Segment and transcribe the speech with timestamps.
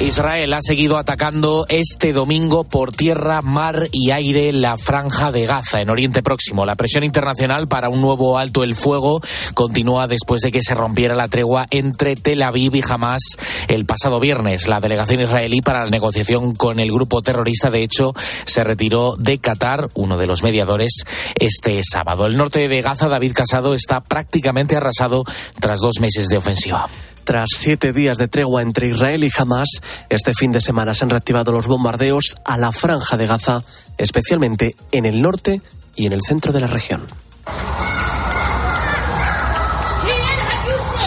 [0.00, 5.80] Israel ha seguido atacando este domingo por tierra, mar y aire la franja de Gaza
[5.80, 6.66] en Oriente Próximo.
[6.66, 9.20] La presión internacional para un nuevo alto el fuego
[9.54, 13.22] continúa después de que se rompiera la tregua entre Tel Aviv y Hamas
[13.68, 14.68] el pasado viernes.
[14.68, 18.12] La delegación israelí para la negociación con el grupo terrorista, de hecho,
[18.44, 21.04] se retiró de Qatar, uno de los mediadores,
[21.36, 22.26] este sábado.
[22.26, 25.24] El norte de Gaza, David Casado, está prácticamente arrasado
[25.58, 26.88] tras dos meses de ofensiva.
[27.26, 31.10] Tras siete días de tregua entre Israel y Hamas, este fin de semana se han
[31.10, 33.62] reactivado los bombardeos a la franja de Gaza,
[33.98, 35.60] especialmente en el norte
[35.96, 37.02] y en el centro de la región.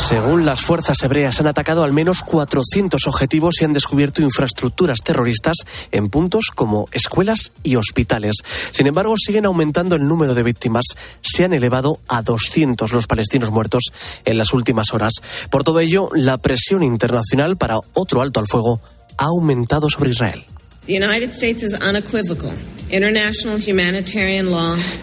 [0.09, 5.58] Según las fuerzas hebreas, han atacado al menos 400 objetivos y han descubierto infraestructuras terroristas
[5.91, 8.38] en puntos como escuelas y hospitales.
[8.72, 10.85] Sin embargo, siguen aumentando el número de víctimas.
[11.22, 13.94] Se han elevado a 200 los palestinos muertos
[14.26, 15.13] en las últimas horas.
[15.52, 18.82] Por todo ello, la presión internacional para otro alto al fuego
[19.15, 20.43] ha aumentado sobre Israel.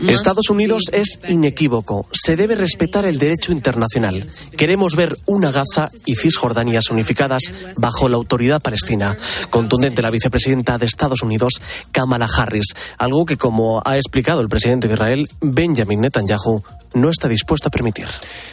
[0.08, 2.08] Estados Unidos es inequívoco.
[2.12, 4.26] Se debe respetar el derecho internacional.
[4.56, 7.42] Queremos ver una Gaza y Cisjordanias unificadas
[7.76, 9.16] bajo la autoridad palestina.
[9.50, 11.62] Contundente la vicepresidenta de Estados Unidos,
[11.92, 12.74] Kamala Harris.
[12.98, 17.70] Algo que, como ha explicado el presidente de Israel, Benjamin Netanyahu, no está dispuesto a
[17.70, 18.06] permitir.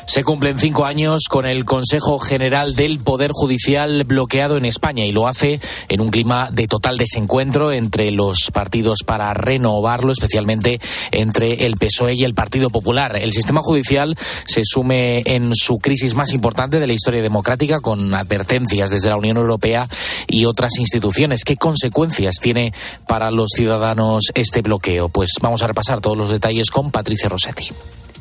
[0.06, 5.12] Se cumplen cinco años con el Consejo General del Poder Judicial bloqueado en España y
[5.12, 11.66] lo hace en un clima de total desencuentro entre los partidos para renovarlo, especialmente entre
[11.66, 13.16] el PSOE y el Partido Popular.
[13.16, 18.14] El sistema judicial se sume en su crisis más importante de la historia democrática con
[18.14, 19.88] advertencias desde la Unión Europea
[20.28, 21.46] y otras instituciones.
[21.46, 22.74] ¿Qué consecuencias tiene
[23.08, 25.08] para los ciudadanos este bloqueo?
[25.08, 27.72] Pues vamos a repasar todos los detalles con Patricia Rossetti.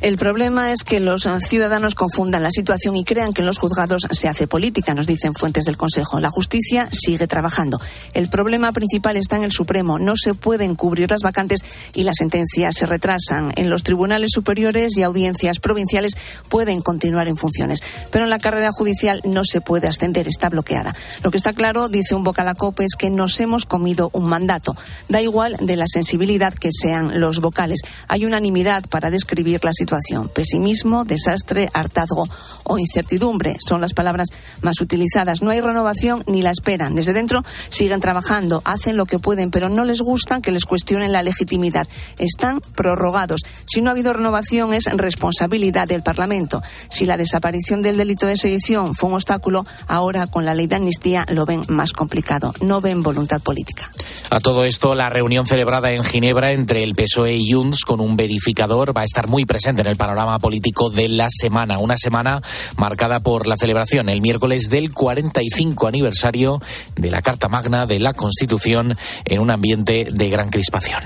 [0.02, 4.08] El problema es que los ciudadanos confundan la situación y crean que en los juzgados
[4.10, 6.18] se hace política, nos dicen fuentes del Consejo.
[6.18, 7.80] La justicia sigue trabajando.
[8.12, 10.00] El problema principal está en el Supremo.
[10.00, 11.60] No se pueden cubrir las vacantes
[11.94, 13.52] y las sentencias se retrasan.
[13.54, 16.14] En los tribunales superiores y audiencias provinciales
[16.48, 17.78] pueden continuar en funciones,
[18.10, 20.96] pero en la carrera judicial no se puede ascender, está bloqueada.
[21.22, 24.28] Lo que está claro, dice un vocal a COPE, es que nos hemos comido un
[24.28, 24.74] mandato.
[25.08, 27.82] Da igual de la sensibilidad que sean los vocales.
[28.08, 29.91] Hay unanimidad para describir la situación
[30.34, 32.24] Pesimismo, desastre, hartazgo
[32.64, 34.28] o incertidumbre son las palabras
[34.62, 35.42] más utilizadas.
[35.42, 36.94] No hay renovación ni la esperan.
[36.94, 41.12] Desde dentro siguen trabajando, hacen lo que pueden, pero no les gustan que les cuestionen
[41.12, 41.86] la legitimidad.
[42.18, 43.42] Están prorrogados.
[43.66, 46.62] Si no ha habido renovación es responsabilidad del Parlamento.
[46.88, 50.76] Si la desaparición del delito de sedición fue un obstáculo, ahora con la ley de
[50.76, 52.54] amnistía lo ven más complicado.
[52.60, 53.90] No ven voluntad política.
[54.30, 58.16] A todo esto, la reunión celebrada en Ginebra entre el PSOE y Junts con un
[58.16, 61.78] verificador va a estar muy presente en el panorama político de la semana.
[61.78, 62.40] Una semana
[62.76, 66.60] marcada por la celebración el miércoles del 45 aniversario
[66.96, 68.94] de la Carta Magna de la Constitución
[69.24, 71.02] en un ambiente de gran crispación.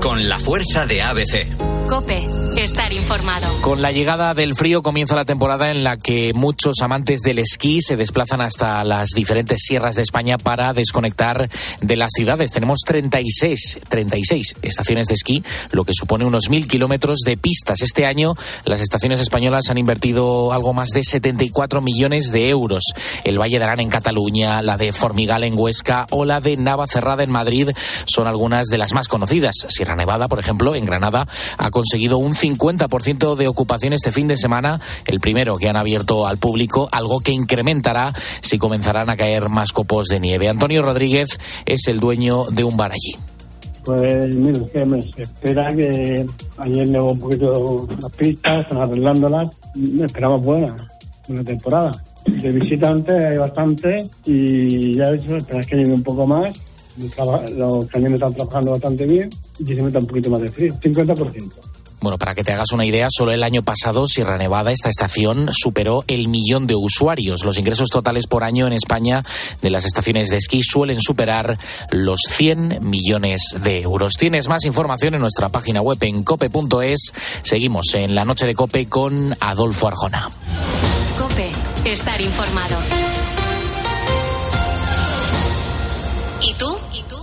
[0.00, 1.46] Con la fuerza de ABC.
[1.88, 3.46] Cope, estar informado.
[3.60, 7.80] Con la llegada del frío comienza la temporada en la que muchos amantes del esquí
[7.82, 11.50] se desplazan hasta las diferentes sierras de España para desconectar
[11.80, 12.52] de las ciudades.
[12.52, 17.82] Tenemos 36, 36 estaciones de esquí, lo que supone unos mil kilómetros de pistas.
[17.92, 18.32] Este año
[18.64, 22.84] las estaciones españolas han invertido algo más de 74 millones de euros.
[23.22, 27.22] El Valle de Arán en Cataluña, la de Formigal en Huesca o la de Navacerrada
[27.22, 27.68] en Madrid
[28.06, 29.56] son algunas de las más conocidas.
[29.68, 34.38] Sierra Nevada, por ejemplo, en Granada, ha conseguido un 50% de ocupación este fin de
[34.38, 39.50] semana, el primero que han abierto al público, algo que incrementará si comenzarán a caer
[39.50, 40.48] más copos de nieve.
[40.48, 43.31] Antonio Rodríguez es el dueño de un bar allí.
[43.84, 46.24] Pues mira, que me espera que
[46.58, 49.48] ayer nevó un poquito las pistas, están arreglándolas.
[49.74, 50.76] Me esperaba buena,
[51.28, 51.92] una temporada.
[52.26, 56.52] De visitantes hay bastante y ya he dicho, esperas que llegue un poco más.
[56.96, 61.52] Los camiones están trabajando bastante bien y se meta un poquito más de frío, 50%.
[62.02, 65.50] Bueno, para que te hagas una idea, solo el año pasado Sierra Nevada, esta estación,
[65.52, 67.44] superó el millón de usuarios.
[67.44, 69.22] Los ingresos totales por año en España
[69.60, 71.56] de las estaciones de esquí suelen superar
[71.90, 74.14] los 100 millones de euros.
[74.14, 77.12] Tienes más información en nuestra página web en cope.es.
[77.44, 80.28] Seguimos en la noche de Cope con Adolfo Arjona.
[81.16, 81.50] Cope,
[81.84, 82.78] estar informado.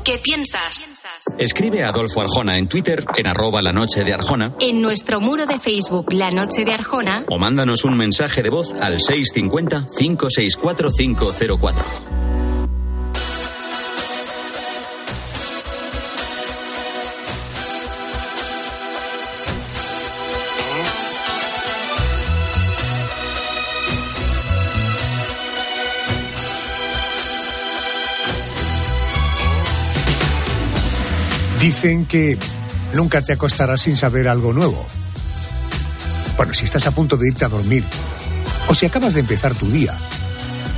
[0.04, 0.86] ¿Qué piensas?
[1.38, 4.56] Escribe a Adolfo Arjona en Twitter en arroba la noche de Arjona.
[4.60, 7.24] En nuestro muro de Facebook La Noche de Arjona.
[7.30, 11.84] O mándanos un mensaje de voz al 650 564 504.
[31.70, 32.36] Dicen que
[32.96, 34.84] nunca te acostarás sin saber algo nuevo.
[36.36, 37.84] Bueno, si estás a punto de irte a dormir,
[38.68, 39.94] o si acabas de empezar tu día,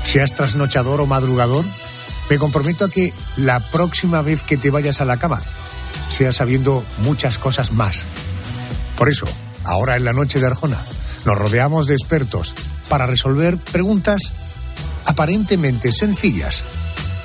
[0.03, 1.63] seas trasnochador o madrugador,
[2.29, 5.41] me comprometo a que la próxima vez que te vayas a la cama,
[6.09, 8.03] seas sabiendo muchas cosas más.
[8.97, 9.27] Por eso,
[9.63, 10.83] ahora en la noche de Arjona,
[11.23, 12.53] nos rodeamos de expertos
[12.89, 14.33] para resolver preguntas
[15.05, 16.65] aparentemente sencillas,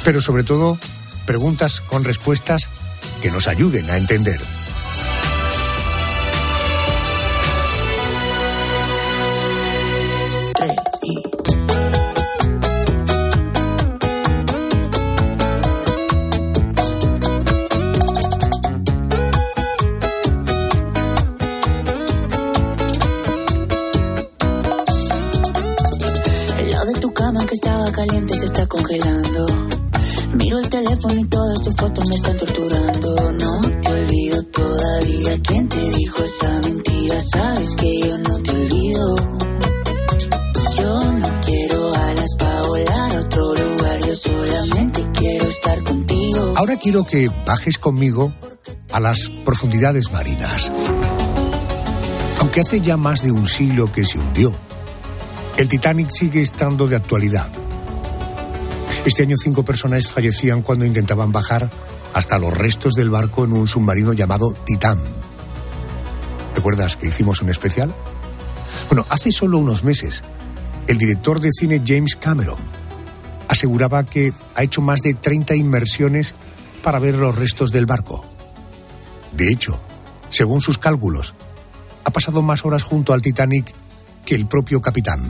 [0.04, 0.78] pero sobre todo
[1.26, 2.68] preguntas con respuestas
[3.26, 4.55] que nos ayuden a entender.
[47.04, 48.32] Que bajes conmigo
[48.92, 50.70] a las profundidades marinas.
[52.40, 54.52] Aunque hace ya más de un siglo que se hundió,
[55.56, 57.48] el Titanic sigue estando de actualidad.
[59.04, 61.70] Este año cinco personas fallecían cuando intentaban bajar
[62.14, 64.98] hasta los restos del barco en un submarino llamado Titán.
[66.54, 67.92] ¿Recuerdas que hicimos un especial?
[68.88, 70.22] Bueno, hace solo unos meses,
[70.86, 72.58] el director de cine James Cameron
[73.48, 76.34] aseguraba que ha hecho más de 30 inmersiones
[76.86, 78.24] para ver los restos del barco.
[79.32, 79.76] De hecho,
[80.30, 81.34] según sus cálculos,
[82.04, 83.74] ha pasado más horas junto al Titanic
[84.24, 85.20] que el propio capitán.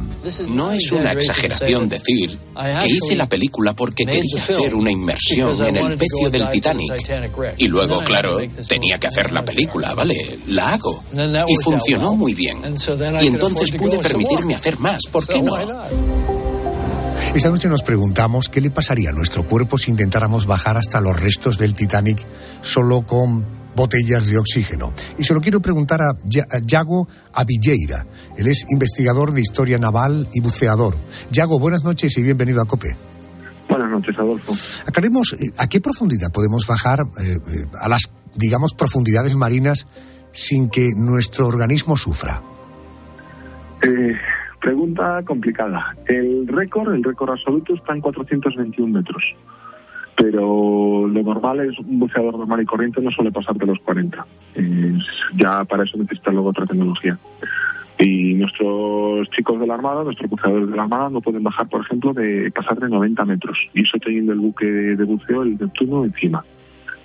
[0.50, 2.38] No es una exageración decir
[2.82, 6.92] que hice la película porque quería hacer una inmersión en el pecio del Titanic.
[7.56, 8.36] Y luego, claro,
[8.68, 10.38] tenía que hacer la película, ¿vale?
[10.48, 11.04] La hago.
[11.48, 12.58] Y funcionó muy bien.
[13.22, 15.56] Y entonces pude permitirme hacer más, ¿por qué no?
[17.36, 21.20] Esta noche nos preguntamos qué le pasaría a nuestro cuerpo si intentáramos bajar hasta los
[21.20, 22.24] restos del Titanic
[22.62, 23.44] solo con
[23.76, 24.94] botellas de oxígeno.
[25.18, 26.16] Y se lo quiero preguntar a
[26.64, 28.06] Yago Avilleira.
[28.38, 30.96] Él es investigador de historia naval y buceador.
[31.30, 32.96] Yago, buenas noches y bienvenido a COPE.
[33.68, 34.54] Buenas noches, Adolfo.
[34.86, 39.86] Aclaremos, eh, ¿a qué profundidad podemos bajar eh, eh, a las, digamos, profundidades marinas
[40.32, 42.42] sin que nuestro organismo sufra?
[43.82, 44.14] Eh,
[44.66, 45.94] Pregunta complicada.
[46.06, 49.22] El récord, el récord absoluto está en 421 metros.
[50.16, 54.26] Pero lo normal es un buceador normal y corriente no suele pasar de los 40.
[55.36, 57.16] ya para eso necesita luego otra tecnología.
[58.00, 61.82] Y nuestros chicos de la Armada, nuestros buceadores de la Armada, no pueden bajar, por
[61.82, 63.56] ejemplo, de pasar de 90 metros.
[63.72, 66.42] Y eso teniendo el buque de buceo, el Neptuno, encima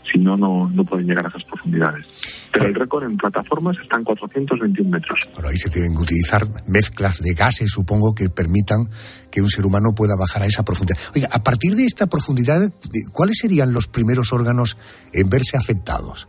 [0.09, 2.49] si no, no pueden llegar a esas profundidades.
[2.51, 5.19] Pero el récord en plataformas está en 421 metros.
[5.35, 8.89] Pero ahí se tienen que utilizar mezclas de gases, supongo, que permitan
[9.31, 10.99] que un ser humano pueda bajar a esa profundidad.
[11.15, 12.71] Oiga, a partir de esta profundidad,
[13.11, 14.77] ¿cuáles serían los primeros órganos
[15.13, 16.27] en verse afectados?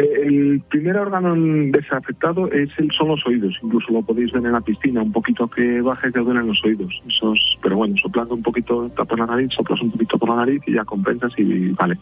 [0.00, 1.34] El primer órgano
[1.70, 3.54] desafectado es el, son los oídos.
[3.62, 5.02] Incluso lo podéis ver en la piscina.
[5.02, 6.90] Un poquito que baje te duelen los oídos.
[7.06, 10.62] Esos, pero bueno, soplando un poquito, tapas la nariz, soplas un poquito por la nariz
[10.66, 11.98] y ya compensas y vale.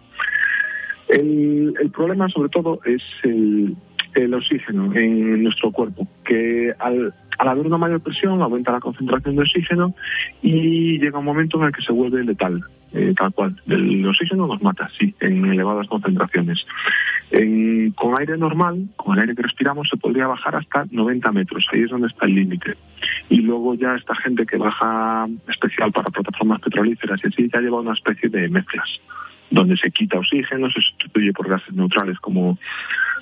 [1.08, 3.74] El, el problema sobre todo es el,
[4.14, 9.36] el oxígeno en nuestro cuerpo, que al, al haber una mayor presión aumenta la concentración
[9.36, 9.94] de oxígeno
[10.42, 13.60] y llega un momento en el que se vuelve letal, eh, tal cual.
[13.68, 16.66] El oxígeno nos mata, sí, en elevadas concentraciones.
[17.94, 21.82] con aire normal, con el aire que respiramos, se podría bajar hasta 90 metros, ahí
[21.82, 22.76] es donde está el límite.
[23.28, 27.80] Y luego ya esta gente que baja especial para plataformas petrolíferas y así ya lleva
[27.80, 28.88] una especie de mezclas
[29.50, 32.58] donde se quita oxígeno, se sustituye por gases neutrales como,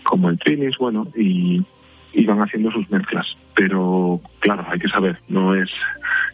[0.03, 1.65] como el trinis, bueno, y,
[2.17, 3.27] y van haciendo sus mezclas.
[3.55, 5.71] Pero claro, hay que saber, no es,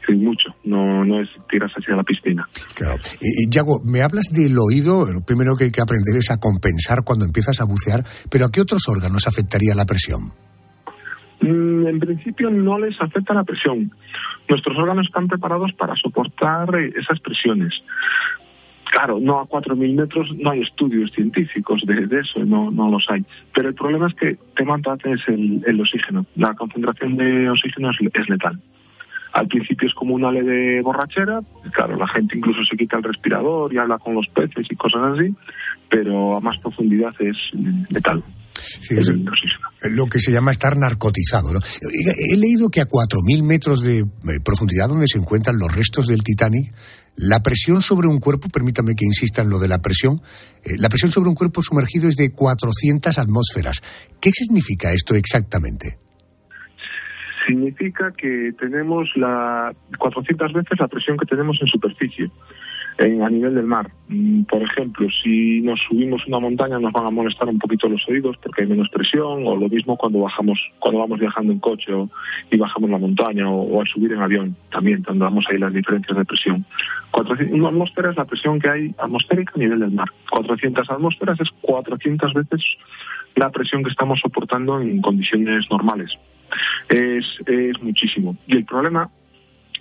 [0.09, 2.49] mucho, no, no es tiras hacia la piscina.
[2.77, 3.01] Claro.
[3.21, 7.03] Y, Yago, me hablas del oído, lo primero que hay que aprender es a compensar
[7.05, 10.33] cuando empiezas a bucear, pero ¿a qué otros órganos afectaría la presión?
[11.41, 13.91] Mm, en principio no les afecta la presión.
[14.49, 17.75] Nuestros órganos están preparados para soportar eh, esas presiones.
[18.93, 23.25] Claro, no a 4.000 metros no hay estudios científicos de, eso, no, no los hay.
[23.55, 26.27] Pero el problema es que te es el, el oxígeno.
[26.37, 28.61] La concentración de oxígeno es, letal.
[29.33, 31.41] Al principio es como un ale de borrachera,
[31.73, 35.19] claro, la gente incluso se quita el respirador y habla con los peces y cosas
[35.19, 35.35] así,
[35.89, 37.39] pero a más profundidad es
[37.89, 38.23] letal.
[39.91, 41.51] Lo que se llama estar narcotizado.
[41.51, 44.05] He leído que a 4.000 metros de eh,
[44.45, 46.73] profundidad donde se encuentran los restos del Titanic,
[47.17, 50.21] la presión sobre un cuerpo, permítame que insista en lo de la presión,
[50.65, 53.83] eh, la presión sobre un cuerpo sumergido es de 400 atmósferas.
[54.21, 55.99] ¿Qué significa esto exactamente?
[57.47, 62.31] Significa que tenemos la 400 veces la presión que tenemos en superficie
[63.03, 63.91] a nivel del mar.
[64.09, 68.07] Mm, por ejemplo, si nos subimos una montaña nos van a molestar un poquito los
[68.09, 71.93] oídos porque hay menos presión, o lo mismo cuando bajamos, cuando vamos viajando en coche
[72.51, 76.25] y bajamos la montaña, o, al subir en avión, también damos ahí las diferencias de
[76.25, 76.65] presión.
[77.11, 80.09] 400, una atmósfera es la presión que hay atmosférica a nivel del mar.
[80.31, 82.65] 400 atmósferas es 400 veces
[83.35, 86.13] la presión que estamos soportando en condiciones normales.
[86.89, 88.37] Es, es muchísimo.
[88.47, 89.11] Y el problema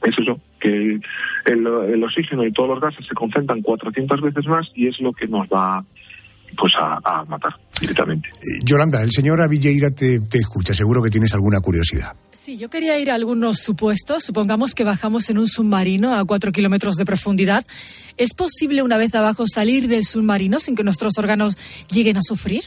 [0.03, 0.99] es eso, que
[1.45, 5.27] el, oxígeno y todos los gases se concentran 400 veces más y es lo que
[5.27, 5.83] nos va
[6.57, 8.27] pues a, matar directamente.
[8.27, 12.13] Eh, Yolanda, el señor Avilleira te, te escucha, seguro que tienes alguna curiosidad.
[12.31, 14.25] Sí, yo quería ir a algunos supuestos.
[14.25, 17.65] Supongamos que bajamos en un submarino a cuatro kilómetros de profundidad.
[18.17, 21.57] ¿Es posible una vez abajo salir del submarino sin que nuestros órganos
[21.89, 22.63] lleguen a sufrir?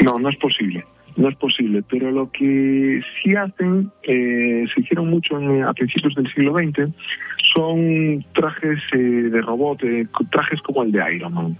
[0.00, 0.84] No, no es posible
[1.20, 1.82] no es posible.
[1.88, 6.92] Pero lo que sí hacen, eh, se hicieron mucho a principios del siglo XX,
[7.54, 11.58] son trajes eh, de robot, eh, trajes como el de Iron Man.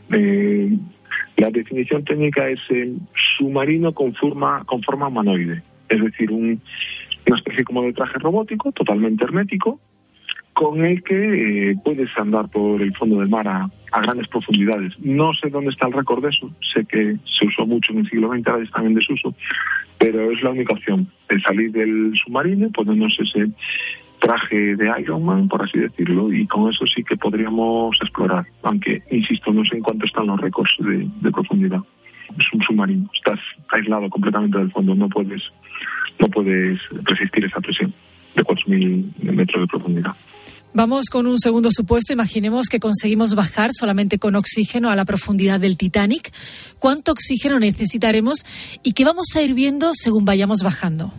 [1.36, 2.60] la definición técnica es
[3.38, 6.60] submarino con forma, con forma humanoide, es decir, un,
[7.26, 9.80] una especie como de traje robótico, totalmente hermético,
[10.60, 14.92] con el que puedes andar por el fondo del mar a, a grandes profundidades.
[15.00, 18.10] No sé dónde está el récord de eso, sé que se usó mucho en el
[18.10, 19.34] siglo XX, ahora están en desuso,
[19.96, 23.50] pero es la única opción, el salir del submarino, ponernos ese
[24.18, 29.02] traje de Iron Man, por así decirlo, y con eso sí que podríamos explorar, aunque,
[29.10, 31.80] insisto, no sé en cuánto están los récords de, de profundidad.
[32.38, 33.40] Es un submarino, estás
[33.70, 35.42] aislado completamente del fondo, no puedes,
[36.18, 37.94] no puedes resistir esa presión
[38.34, 40.14] de 4.000 metros de profundidad.
[40.72, 42.12] Vamos con un segundo supuesto.
[42.12, 46.30] Imaginemos que conseguimos bajar solamente con oxígeno a la profundidad del Titanic.
[46.78, 48.44] ¿Cuánto oxígeno necesitaremos
[48.84, 51.12] y qué vamos a ir viendo según vayamos bajando?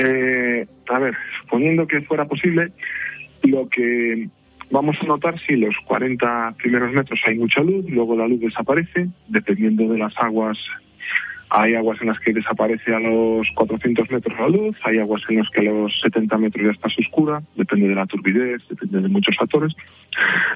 [0.00, 2.72] Eh, a ver, suponiendo que fuera posible,
[3.42, 4.28] lo que
[4.70, 9.08] vamos a notar si los 40 primeros metros hay mucha luz, luego la luz desaparece,
[9.26, 10.58] dependiendo de las aguas
[11.50, 15.38] hay aguas en las que desaparece a los 400 metros la luz, hay aguas en
[15.38, 19.08] las que a los 70 metros ya estás oscura, depende de la turbidez, depende de
[19.08, 19.74] muchos factores.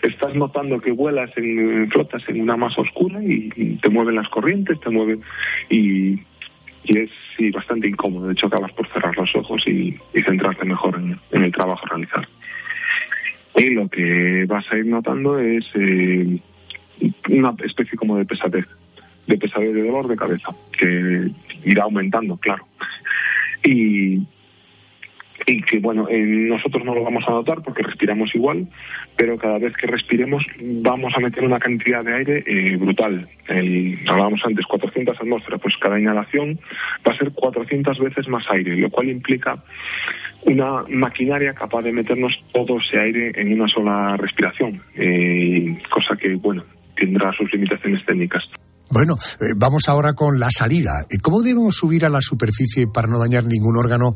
[0.02, 4.78] Estás notando que vuelas en flotas en una masa oscura y, te mueven las corrientes,
[4.80, 5.20] te mueven
[5.68, 6.20] y,
[6.84, 7.10] es
[7.52, 8.28] bastante incómodo.
[8.28, 12.28] De hecho, acabas por cerrar los ojos y, centrarte mejor en, el trabajo a realizar.
[13.56, 16.38] Y lo que vas a ir notando es eh,
[17.30, 18.66] una especie como de pesadez
[19.26, 21.30] de pesadez de dolor de cabeza, que
[21.64, 22.66] irá aumentando, claro.
[23.62, 24.22] Y,
[25.46, 28.68] y que, bueno, nosotros no lo vamos a notar porque respiramos igual,
[29.16, 33.28] pero cada vez que respiremos vamos a meter una cantidad de aire eh, brutal.
[34.06, 36.58] Hablábamos antes, 400 atmósferas, pues cada inhalación
[37.06, 39.62] va a ser 400 veces más aire, lo cual implica
[40.42, 46.34] una maquinaria capaz de meternos todo ese aire en una sola respiración, eh, cosa que,
[46.34, 46.64] bueno,
[46.96, 48.48] tendrá sus limitaciones técnicas.
[48.94, 50.92] Bueno, eh, vamos ahora con la salida.
[51.20, 54.14] ¿Cómo debemos subir a la superficie para no dañar ningún órgano,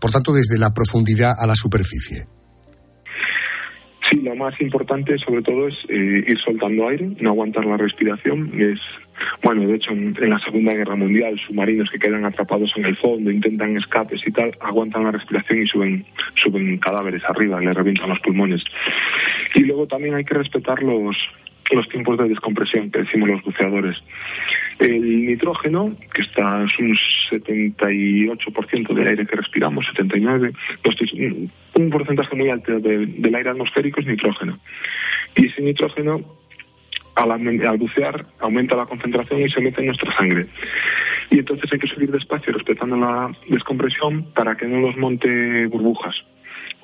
[0.00, 2.24] por tanto, desde la profundidad a la superficie?
[4.10, 8.50] Sí, lo más importante sobre todo es eh, ir soltando aire, no aguantar la respiración.
[8.60, 8.80] Es
[9.44, 13.30] bueno, de hecho, en, la Segunda Guerra Mundial, submarinos que quedan atrapados en el fondo,
[13.30, 16.04] intentan escapes y tal, aguantan la respiración y suben,
[16.42, 18.64] suben cadáveres arriba, le revientan los pulmones.
[19.54, 21.16] Y luego también hay que respetar los,
[21.74, 24.02] los tiempos de descompresión que decimos los buceadores.
[24.78, 26.96] El nitrógeno, que está es un
[27.30, 30.96] 78% del aire que respiramos, 79%, pues
[31.74, 34.58] un porcentaje muy alto del aire atmosférico es nitrógeno.
[35.34, 36.20] Y ese nitrógeno,
[37.14, 40.46] al, al bucear, aumenta la concentración y se mete en nuestra sangre.
[41.30, 46.24] Y entonces hay que subir despacio respetando la descompresión para que no nos monte burbujas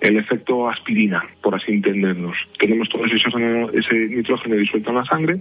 [0.03, 2.37] el efecto aspirina, por así entendernos.
[2.59, 5.41] Tenemos todo ese, nitrógeno disuelto en la sangre.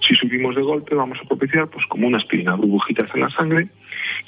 [0.00, 3.68] Si subimos de golpe, vamos a propiciar pues como una aspirina, burbujitas en la sangre,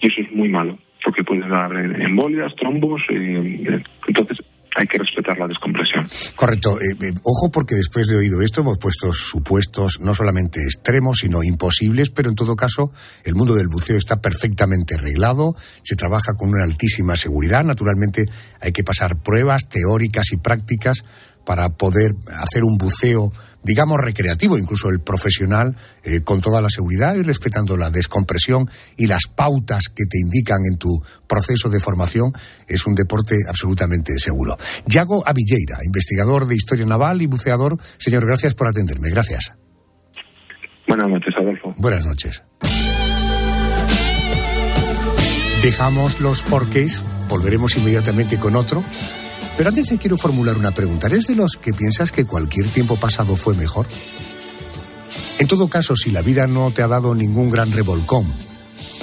[0.03, 3.03] y eso es muy malo, porque puede dar embolias, trombos.
[3.09, 4.39] Eh, entonces,
[4.75, 6.07] hay que respetar la descompresión.
[6.37, 6.79] Correcto.
[6.81, 11.43] Eh, eh, ojo porque después de oído esto hemos puesto supuestos no solamente extremos, sino
[11.43, 12.93] imposibles, pero en todo caso
[13.25, 18.27] el mundo del buceo está perfectamente reglado, se trabaja con una altísima seguridad, naturalmente
[18.61, 21.05] hay que pasar pruebas teóricas y prácticas
[21.45, 23.33] para poder hacer un buceo,
[23.65, 29.07] digamos, recreativo, incluso el profesional, eh, con toda la seguridad y respetando la descompresión y
[29.07, 32.33] las pautas que te indican en tu proceso de formación,
[32.69, 34.57] es un deporte absolutamente seguro.
[34.87, 37.79] Yago Avilleira, investigador de historia naval y buceador.
[37.99, 39.11] Señor, gracias por atenderme.
[39.11, 39.57] Gracias.
[40.87, 41.75] Buenas noches, Adolfo.
[41.79, 42.43] Buenas noches.
[45.63, 48.85] Dejamos los porqués, volveremos inmediatamente con otro.
[49.57, 51.07] Pero antes te quiero formular una pregunta.
[51.07, 53.87] ¿Eres de los que piensas que cualquier tiempo pasado fue mejor?
[55.39, 58.25] En todo caso, si la vida no te ha dado ningún gran revolcón,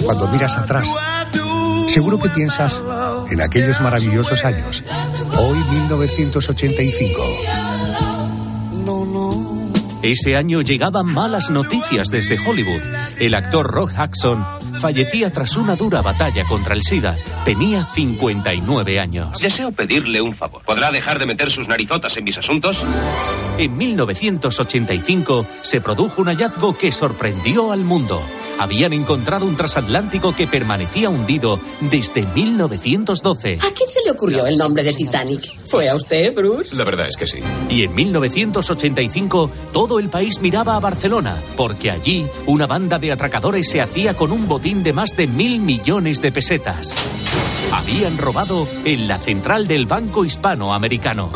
[0.02, 0.88] cuando miras atrás,
[1.88, 2.82] seguro que piensas
[3.30, 4.82] en aquellos maravillosos años.
[5.38, 7.22] Hoy 1985.
[10.02, 12.82] Ese año llegaban malas noticias desde Hollywood.
[13.20, 17.16] El actor Rock Hudson fallecía tras una dura batalla contra el SIDA.
[17.44, 19.38] Tenía 59 años.
[19.38, 20.62] Deseo pedirle un favor.
[20.64, 22.84] ¿Podrá dejar de meter sus narizotas en mis asuntos?
[23.58, 28.20] En 1985 se produjo un hallazgo que sorprendió al mundo.
[28.58, 33.54] Habían encontrado un transatlántico que permanecía hundido desde 1912.
[33.54, 35.42] ¿A quién se le ocurrió el nombre de Titanic?
[35.66, 36.74] ¿Fue a usted, Bruce?
[36.74, 37.38] La verdad es que sí.
[37.68, 43.68] Y en 1985 todo el país miraba a Barcelona, porque allí una banda de atracadores
[43.68, 46.94] se hacía con un de más de mil millones de pesetas.
[47.72, 51.32] Habían robado en la central del Banco Hispanoamericano.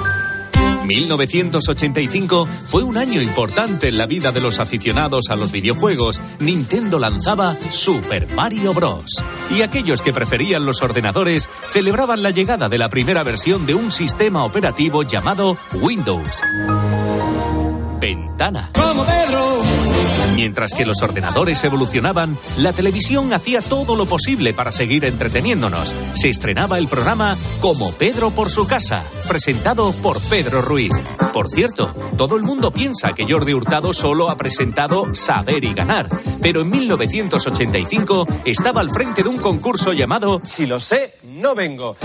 [0.84, 6.20] 1985 fue un año importante en la vida de los aficionados a los videojuegos.
[6.38, 9.24] Nintendo lanzaba Super Mario Bros.
[9.50, 13.90] Y aquellos que preferían los ordenadores celebraban la llegada de la primera versión de un
[13.90, 16.42] sistema operativo llamado Windows.
[17.98, 18.70] Ventana.
[20.36, 25.96] Mientras que los ordenadores evolucionaban, la televisión hacía todo lo posible para seguir entreteniéndonos.
[26.12, 30.92] Se estrenaba el programa Como Pedro por su casa, presentado por Pedro Ruiz.
[31.32, 36.08] Por cierto, todo el mundo piensa que Jordi Hurtado solo ha presentado Saber y Ganar,
[36.42, 41.96] pero en 1985 estaba al frente de un concurso llamado Si lo sé, no vengo.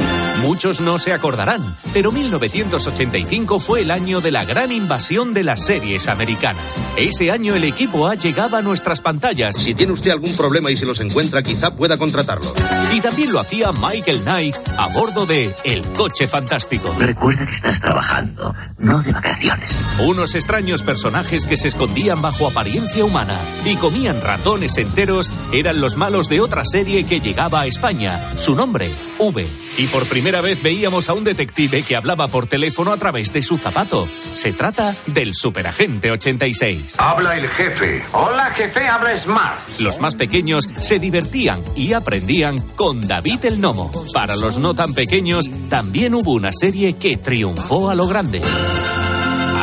[0.41, 1.61] Muchos no se acordarán,
[1.94, 6.63] pero 1985 fue el año de la gran invasión de las series americanas.
[6.98, 9.55] Ese año el equipo A llegaba a nuestras pantallas.
[9.57, 12.53] Si tiene usted algún problema y se los encuentra, quizá pueda contratarlo.
[12.94, 16.94] Y también lo hacía Michael Knight a bordo de El Coche Fantástico.
[16.98, 19.74] Recuerda que estás trabajando, no de vacaciones.
[20.00, 25.96] Unos extraños personajes que se escondían bajo apariencia humana y comían ratones enteros eran los
[25.96, 28.20] malos de otra serie que llegaba a España.
[28.37, 28.89] Su nombre,
[29.22, 29.46] V.
[29.77, 33.42] Y por primera vez veíamos a un detective que hablaba por teléfono a través de
[33.42, 34.07] su zapato.
[34.34, 36.96] Se trata del Superagente 86.
[36.98, 38.03] Habla el jefe.
[38.14, 39.70] Hola, jefe, habla Smart.
[39.81, 43.92] Los más pequeños se divertían y aprendían con David el Nomo.
[44.14, 48.42] Para los no tan pequeños, también hubo una serie que triunfó a lo grande.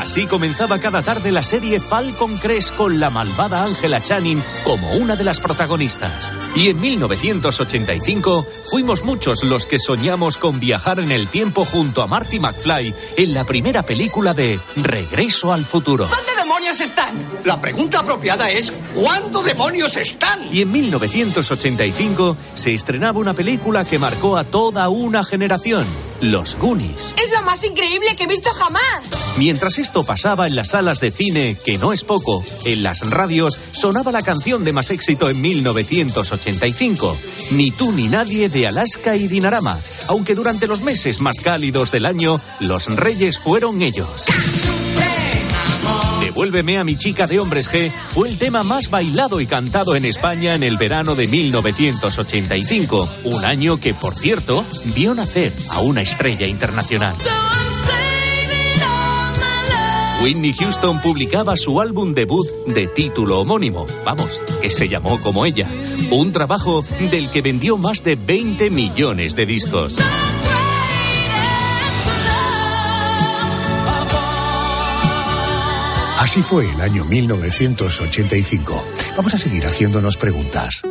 [0.08, 5.16] Así comenzaba cada tarde la serie Falcon Crest con la malvada Angela Channing como una
[5.16, 6.30] de las protagonistas.
[6.56, 12.06] Y en 1985 fuimos muchos los que soñamos con viajar en el tiempo junto a
[12.06, 16.06] Marty McFly en la primera película de Regreso al futuro.
[16.06, 17.14] ¿Dónde demonios están?
[17.44, 20.48] La pregunta apropiada es ¿cuándo demonios están?
[20.52, 25.84] Y en 1985 se estrenaba una película que marcó a toda una generación,
[26.20, 27.14] Los Goonies.
[27.22, 29.28] Es lo más increíble que he visto jamás.
[29.38, 33.56] Mientras esto pasaba en las salas de cine, que no es poco, en las radios
[33.72, 37.16] sonaba la canción de más éxito en 1985,
[37.52, 42.06] Ni tú ni nadie de Alaska y Dinarama, aunque durante los meses más cálidos del
[42.06, 44.24] año, los reyes fueron ellos.
[46.28, 50.04] Devuélveme a mi chica de hombres G fue el tema más bailado y cantado en
[50.04, 54.62] España en el verano de 1985, un año que, por cierto,
[54.94, 57.16] vio nacer a una estrella internacional.
[60.22, 65.66] Whitney Houston publicaba su álbum debut de título homónimo, vamos, que se llamó como ella,
[66.10, 69.96] un trabajo del que vendió más de 20 millones de discos.
[76.30, 78.84] Así fue el año 1985.
[79.16, 80.82] Vamos a seguir haciéndonos preguntas.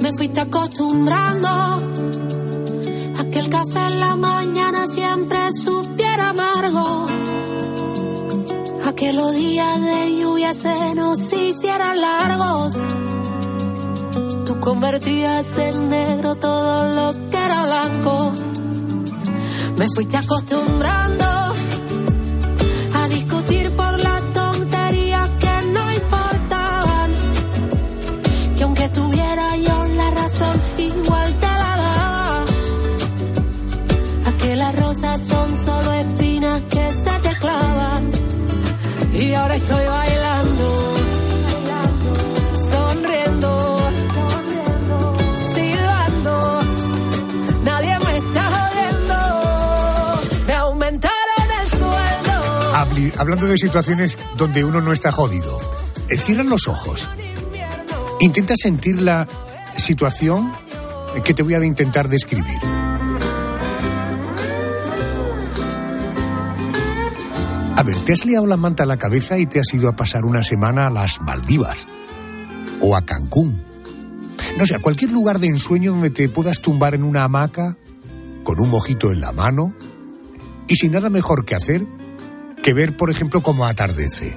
[0.00, 7.06] Me fuiste acostumbrando a que el café en la mañana siempre supiera amargo.
[8.84, 12.86] A que los días de lluvia se nos hicieran largos
[14.76, 18.34] convertías en negro todo lo que era blanco.
[19.78, 21.24] Me fuiste acostumbrando
[22.98, 27.10] a discutir por las tonterías que no importaban.
[28.54, 32.44] Que aunque tuviera yo la razón, igual te la daba.
[34.26, 38.10] A que las rosas son solo espinas que se te clavan.
[39.14, 39.86] Y ahora estoy
[53.18, 55.58] hablando de situaciones donde uno no está jodido,
[56.16, 57.08] cierra los ojos.
[58.20, 59.26] Intenta sentir la
[59.76, 60.52] situación
[61.24, 62.58] que te voy a intentar describir.
[67.76, 69.96] A ver, te has liado la manta a la cabeza y te has ido a
[69.96, 71.86] pasar una semana a las Maldivas
[72.80, 73.62] o a Cancún.
[74.56, 77.76] No sé, a cualquier lugar de ensueño donde te puedas tumbar en una hamaca
[78.44, 79.74] con un mojito en la mano
[80.68, 81.86] y sin nada mejor que hacer
[82.66, 84.36] que ver, por ejemplo, cómo atardece.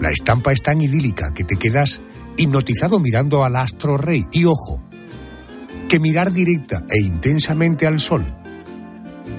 [0.00, 2.00] La estampa es tan idílica que te quedas
[2.38, 4.24] hipnotizado mirando al astro rey.
[4.32, 4.82] Y ojo,
[5.90, 8.34] que mirar directa e intensamente al sol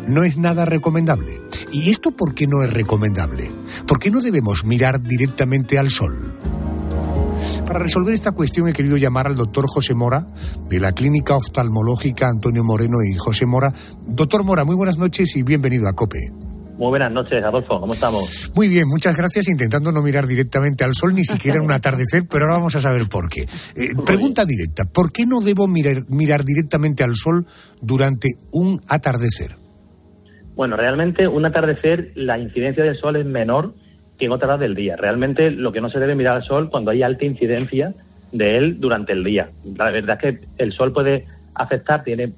[0.08, 1.42] no es nada recomendable.
[1.72, 3.50] ¿Y esto por qué no es recomendable?
[3.88, 6.36] ¿Por qué no debemos mirar directamente al sol?
[7.66, 10.28] Para resolver esta cuestión he querido llamar al doctor José Mora,
[10.70, 13.74] de la Clínica Oftalmológica Antonio Moreno y José Mora.
[14.06, 16.49] Doctor Mora, muy buenas noches y bienvenido a COPE.
[16.80, 17.78] Muy buenas noches, Adolfo.
[17.82, 18.54] ¿Cómo estamos?
[18.56, 19.50] Muy bien, muchas gracias.
[19.50, 22.80] Intentando no mirar directamente al sol, ni siquiera en un atardecer, pero ahora vamos a
[22.80, 23.42] saber por qué.
[23.42, 27.46] Eh, pregunta directa: ¿por qué no debo mirar, mirar directamente al sol
[27.82, 29.58] durante un atardecer?
[30.56, 33.76] Bueno, realmente un atardecer, la incidencia del sol es menor
[34.18, 34.96] que en otras horas del día.
[34.96, 37.94] Realmente lo que no se debe mirar al sol cuando hay alta incidencia
[38.32, 39.50] de él durante el día.
[39.66, 42.32] La verdad es que el sol puede afectar, tiene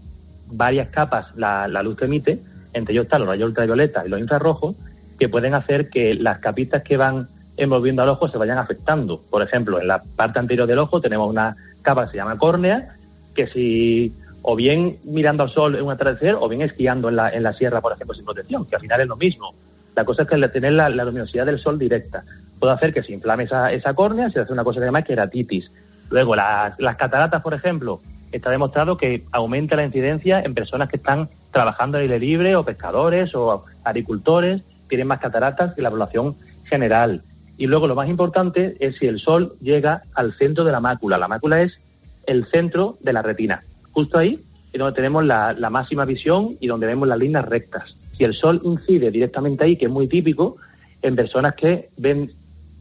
[0.48, 2.40] varias capas la, la luz que emite,
[2.74, 4.76] entre ellos están los rayos ultravioleta y los infrarrojos,
[5.20, 9.22] que pueden hacer que las capitas que van envolviendo al ojo se vayan afectando.
[9.30, 12.96] Por ejemplo, en la parte anterior del ojo tenemos una capa que se llama córnea,
[13.36, 17.30] que si o bien mirando al sol en un atardecer o bien esquiando en la,
[17.30, 19.54] en la sierra, por ejemplo, sin protección, que al final es lo mismo.
[19.96, 22.24] La cosa es que al tener la, luminosidad del sol directa
[22.60, 25.04] puede hacer que se inflame esa, esa córnea, se hace una cosa que se llama
[25.04, 25.72] queratitis.
[26.10, 30.98] Luego, las, las cataratas, por ejemplo, está demostrado que aumenta la incidencia en personas que
[30.98, 36.36] están trabajando al aire libre o pescadores o agricultores, tienen más cataratas que la población
[36.66, 37.24] general.
[37.58, 41.18] Y luego lo más importante es si el sol llega al centro de la mácula.
[41.18, 41.80] La mácula es
[42.26, 43.64] el centro de la retina.
[43.92, 44.40] Justo ahí
[44.72, 47.96] es donde tenemos la, la máxima visión y donde vemos las líneas rectas.
[48.18, 50.58] Si el sol incide directamente ahí, que es muy típico,
[51.02, 52.32] en personas que ven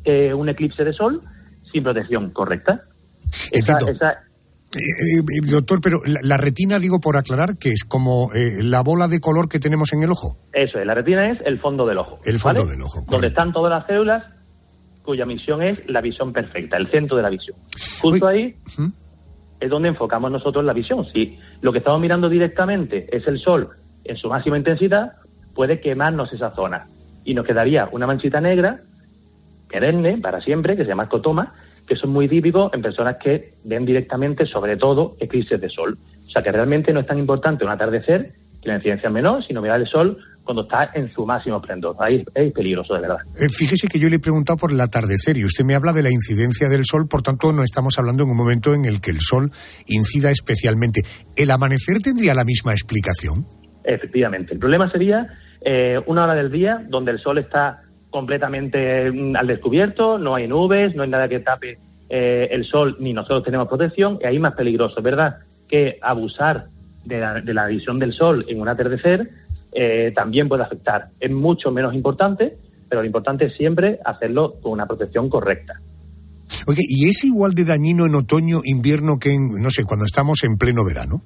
[0.04, 1.22] eh, un eclipse de sol
[1.72, 2.84] sin protección correcta.
[3.52, 3.90] Esa, Entiendo.
[3.90, 4.22] esa,
[4.72, 8.82] Eh, eh, doctor, pero la, la retina, digo por aclarar, que es como eh, la
[8.82, 10.36] bola de color que tenemos en el ojo.
[10.52, 12.20] Eso es, la retina es el fondo del ojo.
[12.24, 12.72] El fondo ¿vale?
[12.72, 14.24] del ojo, Donde están todas las células
[15.02, 17.56] cuya misión es la visión perfecta, el centro de la visión.
[18.00, 18.54] Justo ahí
[19.58, 21.04] es donde enfocamos nosotros la visión.
[21.12, 23.70] Si lo que estamos mirando directamente es el sol
[24.04, 25.14] en su máxima intensidad,
[25.54, 26.86] puede quemarnos esa zona
[27.24, 28.82] y nos quedaría una manchita negra
[29.68, 31.54] perenne para siempre, que se llama escotoma,
[31.90, 35.98] que son muy típicos en personas que ven directamente, sobre todo, eclipses de sol.
[36.20, 38.30] O sea que realmente no es tan importante un atardecer,
[38.62, 41.96] que la incidencia es menor, sino mirar el sol cuando está en su máximo esplendor.
[41.98, 43.16] Ahí es peligroso, de verdad.
[43.40, 46.04] Eh, fíjese que yo le he preguntado por el atardecer y usted me habla de
[46.04, 49.10] la incidencia del sol, por tanto no estamos hablando en un momento en el que
[49.10, 49.50] el sol
[49.88, 51.02] incida especialmente.
[51.34, 53.46] ¿El amanecer tendría la misma explicación?
[53.82, 54.54] Efectivamente.
[54.54, 55.26] El problema sería
[55.60, 60.48] eh, una hora del día donde el sol está completamente mm, al descubierto, no hay
[60.48, 64.38] nubes, no hay nada que tape eh, el sol, ni nosotros tenemos protección, y ahí
[64.38, 66.66] más peligroso, verdad, que abusar
[67.04, 69.30] de la, de la visión del sol en un atardecer
[69.72, 71.08] eh, también puede afectar.
[71.20, 72.56] Es mucho menos importante,
[72.88, 75.74] pero lo importante es siempre hacerlo con una protección correcta.
[76.66, 80.42] Oye, ¿y es igual de dañino en otoño, invierno que en, no sé, cuando estamos
[80.42, 81.22] en pleno verano?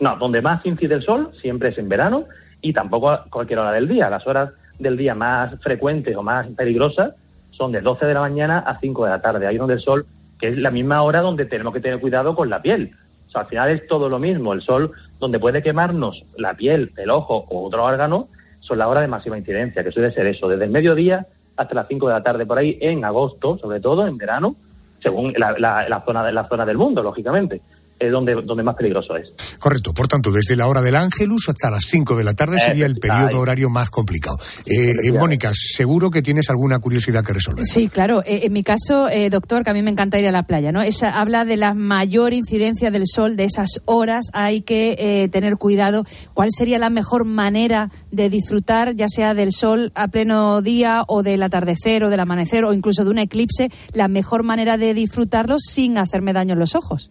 [0.00, 2.24] No, donde más incide el sol siempre es en verano
[2.62, 4.08] y tampoco a cualquier hora del día.
[4.08, 4.50] Las horas
[4.82, 7.12] del día más frecuentes o más peligrosas
[7.50, 9.46] son de 12 de la mañana a 5 de la tarde.
[9.46, 10.06] Ahí donde el sol,
[10.38, 12.92] que es la misma hora donde tenemos que tener cuidado con la piel.
[13.28, 14.52] O sea, al final es todo lo mismo.
[14.52, 18.28] El sol, donde puede quemarnos la piel, el ojo o otro órgano,
[18.60, 21.88] son la hora de máxima incidencia, que suele ser eso, desde el mediodía hasta las
[21.88, 24.56] 5 de la tarde, por ahí en agosto, sobre todo en verano,
[25.02, 27.60] según la, la- la zona, la zona del mundo, lógicamente,
[28.02, 29.32] es donde, donde más peligroso es.
[29.58, 32.86] Correcto, por tanto, desde la hora del Ángelus hasta las 5 de la tarde sería
[32.86, 34.38] el periodo horario más complicado.
[34.66, 37.64] Eh, eh, Mónica, seguro que tienes alguna curiosidad que resolver.
[37.64, 38.22] Sí, claro.
[38.26, 40.72] Eh, en mi caso, eh, doctor, que a mí me encanta ir a la playa,
[40.72, 40.82] ¿no?
[40.82, 44.26] Esa, habla de la mayor incidencia del sol, de esas horas.
[44.32, 46.04] Hay que eh, tener cuidado.
[46.34, 51.22] ¿Cuál sería la mejor manera de disfrutar, ya sea del sol a pleno día o
[51.22, 53.70] del atardecer o del amanecer o incluso de un eclipse?
[53.92, 57.10] La mejor manera de disfrutarlo sin hacerme daño en los ojos.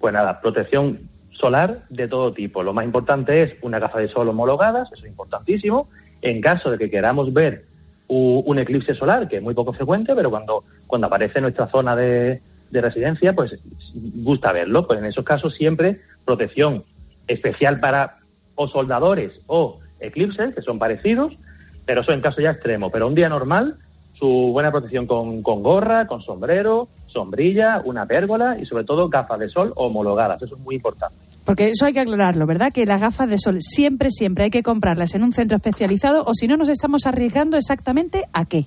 [0.00, 2.62] Pues nada, protección solar de todo tipo.
[2.62, 5.88] Lo más importante es una gafa de sol homologadas, eso es importantísimo.
[6.20, 7.64] En caso de que queramos ver
[8.08, 11.94] un eclipse solar, que es muy poco frecuente, pero cuando, cuando aparece en nuestra zona
[11.94, 13.56] de, de residencia, pues
[13.94, 14.86] gusta verlo.
[14.86, 16.84] Pues en esos casos siempre protección
[17.26, 18.18] especial para
[18.54, 21.34] o soldadores o eclipses, que son parecidos,
[21.86, 22.90] pero eso en caso ya extremo.
[22.90, 23.76] Pero un día normal,
[24.14, 29.38] su buena protección con, con gorra, con sombrero, sombrilla, una pérgola y sobre todo gafas
[29.38, 30.42] de sol homologadas.
[30.42, 31.16] Eso es muy importante.
[31.44, 32.70] Porque eso hay que aclararlo, ¿verdad?
[32.72, 36.34] Que las gafas de sol siempre, siempre hay que comprarlas en un centro especializado o
[36.34, 38.66] si no nos estamos arriesgando exactamente a qué.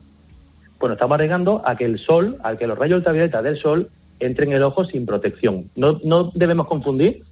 [0.80, 4.49] Bueno, estamos arriesgando a que el sol, a que los rayos ultravioleta del sol entren
[4.49, 5.69] en el ojo sin protección.
[5.75, 7.23] No, no debemos confundir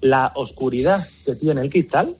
[0.00, 2.14] la oscuridad que tiene el cristal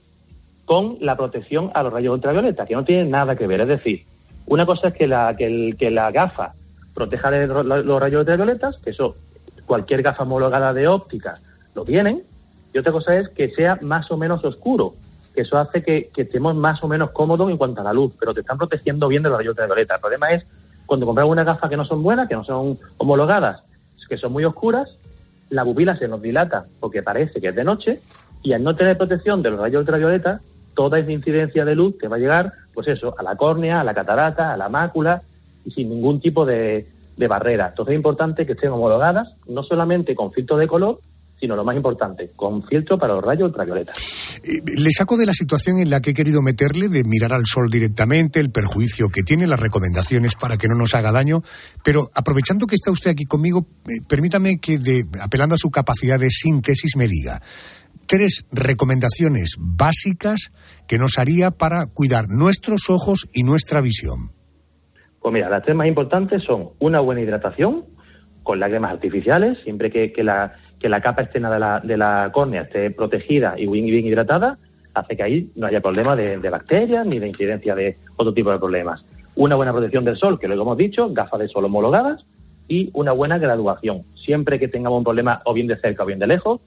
[0.65, 3.61] con la protección a los rayos ultravioleta, que no tiene nada que ver.
[3.61, 4.05] Es decir,
[4.47, 6.53] una cosa es que la, que, el, que la gafa
[6.93, 9.15] proteja de los rayos ultravioletas, que eso
[9.65, 11.35] cualquier gafa homologada de óptica
[11.75, 12.23] lo tienen,
[12.73, 14.93] y otra cosa es que sea más o menos oscuro,
[15.33, 18.33] que eso hace que, estemos más o menos cómodos en cuanto a la luz, pero
[18.33, 19.95] te están protegiendo bien de los rayos ultravioleta.
[19.95, 20.43] El problema es
[20.85, 23.63] cuando compramos una gafa que no son buenas, que no son homologadas,
[24.11, 24.97] que son muy oscuras,
[25.49, 28.01] la pupila se nos dilata porque parece que es de noche
[28.43, 30.41] y al no tener protección de los rayos ultravioleta,
[30.73, 33.85] toda esa incidencia de luz que va a llegar, pues eso, a la córnea, a
[33.85, 35.21] la catarata, a la mácula
[35.65, 37.67] y sin ningún tipo de, barrera.
[37.69, 40.99] Entonces es importante que estén homologadas, no solamente con filtro de color,
[41.39, 43.93] sino lo más importante, con filtro para los rayos ultravioleta.
[44.43, 47.45] Eh, le saco de la situación en la que he querido meterle de mirar al
[47.45, 51.43] sol directamente, el perjuicio que tiene, las recomendaciones para que no nos haga daño,
[51.83, 56.19] pero aprovechando que está usted aquí conmigo, eh, permítame que, de, apelando a su capacidad
[56.19, 57.41] de síntesis, me diga
[58.11, 60.51] tres recomendaciones básicas
[60.85, 64.31] que nos haría para cuidar nuestros ojos y nuestra visión.
[65.21, 67.85] Pues mira, las tres más importantes son una buena hidratación
[68.43, 72.31] con lágrimas artificiales, siempre que, que la que la capa externa de la, de la
[72.33, 74.57] córnea esté protegida y bien, bien hidratada,
[74.93, 78.57] hace que ahí no haya problema de, bacterias ni de incidencia de otro tipo de
[78.57, 79.05] problemas.
[79.35, 82.25] Una buena protección del sol, que lo hemos dicho, gafas de sol homologadas
[82.67, 84.03] y una buena graduación.
[84.15, 86.59] Siempre que tengamos un problema o bien de cerca o bien de lejos,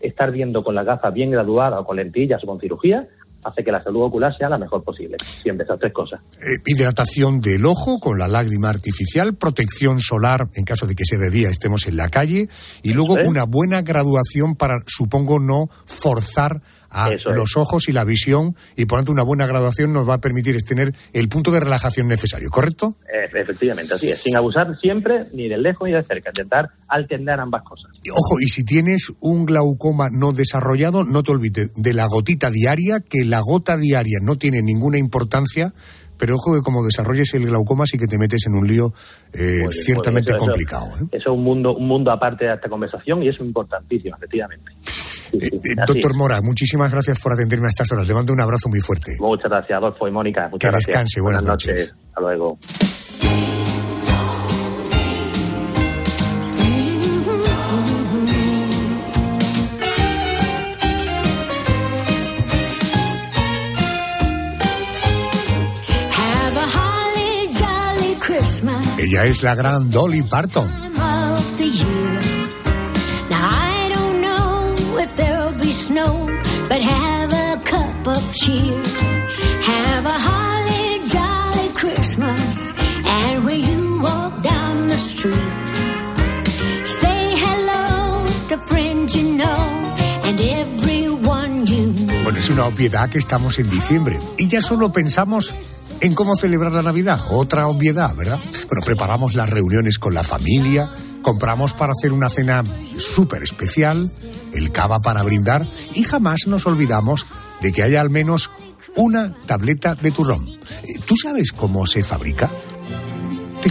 [0.00, 3.08] estar viendo con las gafas bien graduadas o con lentillas o con cirugía
[3.44, 5.16] hace que la salud ocular sea la mejor posible.
[5.24, 6.20] Siempre esas tres cosas.
[6.40, 11.18] Eh, hidratación del ojo con la lágrima artificial, protección solar en caso de que sea
[11.18, 12.48] de día estemos en la calle
[12.82, 18.54] y luego una buena graduación para, supongo, no forzar a los ojos y la visión
[18.76, 22.06] y por tanto una buena graduación nos va a permitir tener el punto de relajación
[22.06, 22.96] necesario, ¿correcto?
[23.34, 27.62] Efectivamente, así es, sin abusar siempre ni de lejos ni de cerca, intentar alternar ambas
[27.62, 27.90] cosas.
[28.10, 33.00] Ojo, y si tienes un glaucoma no desarrollado, no te olvides de la gotita diaria,
[33.00, 35.72] que la gota diaria no tiene ninguna importancia,
[36.18, 38.92] pero ojo que como desarrolles el glaucoma sí que te metes en un lío
[39.32, 40.86] eh, ciertamente complicado.
[41.00, 41.06] ¿eh?
[41.12, 44.72] Eso, es un mundo, un mundo aparte de esta conversación y es importantísimo, efectivamente.
[45.32, 48.06] Eh, eh, doctor Mora, muchísimas gracias por atenderme a estas horas.
[48.06, 49.16] Le mando un abrazo muy fuerte.
[49.18, 50.48] Muchas gracias, Adolfo y Mónica.
[50.50, 51.20] Muchas que descanse.
[51.20, 51.94] Buenas, noches.
[52.08, 52.58] Hasta luego.
[68.98, 70.68] Ella es la gran Dolly Parton.
[92.42, 95.54] Es una obviedad que estamos en diciembre y ya solo pensamos
[96.00, 97.20] en cómo celebrar la Navidad.
[97.30, 98.40] Otra obviedad, ¿verdad?
[98.68, 100.90] Bueno, preparamos las reuniones con la familia,
[101.22, 102.64] compramos para hacer una cena
[102.98, 104.10] súper especial,
[104.54, 107.26] el cava para brindar y jamás nos olvidamos
[107.60, 108.50] de que haya al menos
[108.96, 110.44] una tableta de turrón.
[110.48, 112.50] Eh, ¿Tú sabes cómo se fabrica?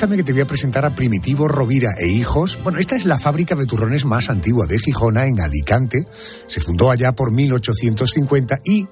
[0.01, 2.57] Déjame que te voy a presentar a Primitivo Rovira e Hijos.
[2.63, 6.07] Bueno, esta es la fábrica de turrones más antigua de Gijona, en Alicante.
[6.47, 8.87] Se fundó allá por 1850 y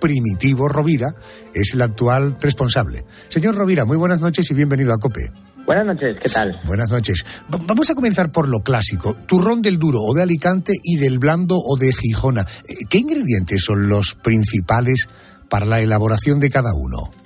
[0.00, 1.14] Primitivo Rovira
[1.52, 3.04] es el actual responsable.
[3.28, 5.30] Señor Rovira, muy buenas noches y bienvenido a COPE.
[5.66, 6.58] Buenas noches, ¿qué tal?
[6.64, 7.26] Buenas noches.
[7.50, 9.16] vamos a comenzar por lo clásico.
[9.26, 12.46] Turrón del duro o de Alicante y del blando o de Gijona.
[12.66, 15.10] Eh, ¿Qué ingredientes son los principales
[15.50, 17.23] para la elaboración de cada uno?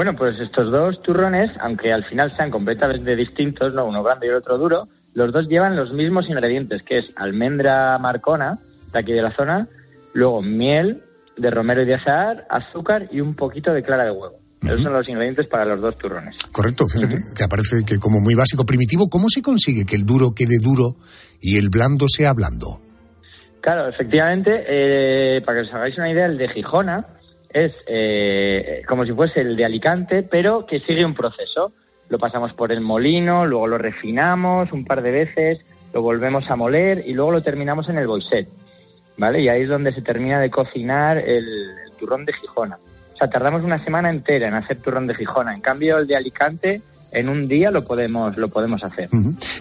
[0.00, 3.84] Bueno, pues estos dos turrones, aunque al final sean completamente distintos, ¿no?
[3.84, 7.98] uno grande y el otro duro, los dos llevan los mismos ingredientes, que es almendra
[7.98, 8.60] marcona,
[8.94, 9.68] de aquí de la zona,
[10.14, 11.02] luego miel
[11.36, 14.38] de romero y de azahar, azúcar y un poquito de clara de huevo.
[14.62, 16.46] Esos son los ingredientes para los dos turrones.
[16.46, 20.30] Correcto, fíjate, que aparece que como muy básico, primitivo, ¿cómo se consigue que el duro
[20.34, 20.94] quede duro
[21.42, 22.80] y el blando sea blando?
[23.60, 27.19] Claro, efectivamente, eh, para que os hagáis una idea, el de Gijona
[27.52, 31.72] es eh, como si fuese el de Alicante, pero que sigue un proceso.
[32.08, 35.60] Lo pasamos por el molino, luego lo refinamos un par de veces,
[35.92, 38.48] lo volvemos a moler y luego lo terminamos en el boiset,
[39.16, 39.40] ¿vale?
[39.40, 42.78] Y ahí es donde se termina de cocinar el, el turrón de Gijona.
[43.14, 45.54] O sea, tardamos una semana entera en hacer turrón de Gijona.
[45.54, 49.08] En cambio, el de Alicante en un día lo podemos lo podemos hacer.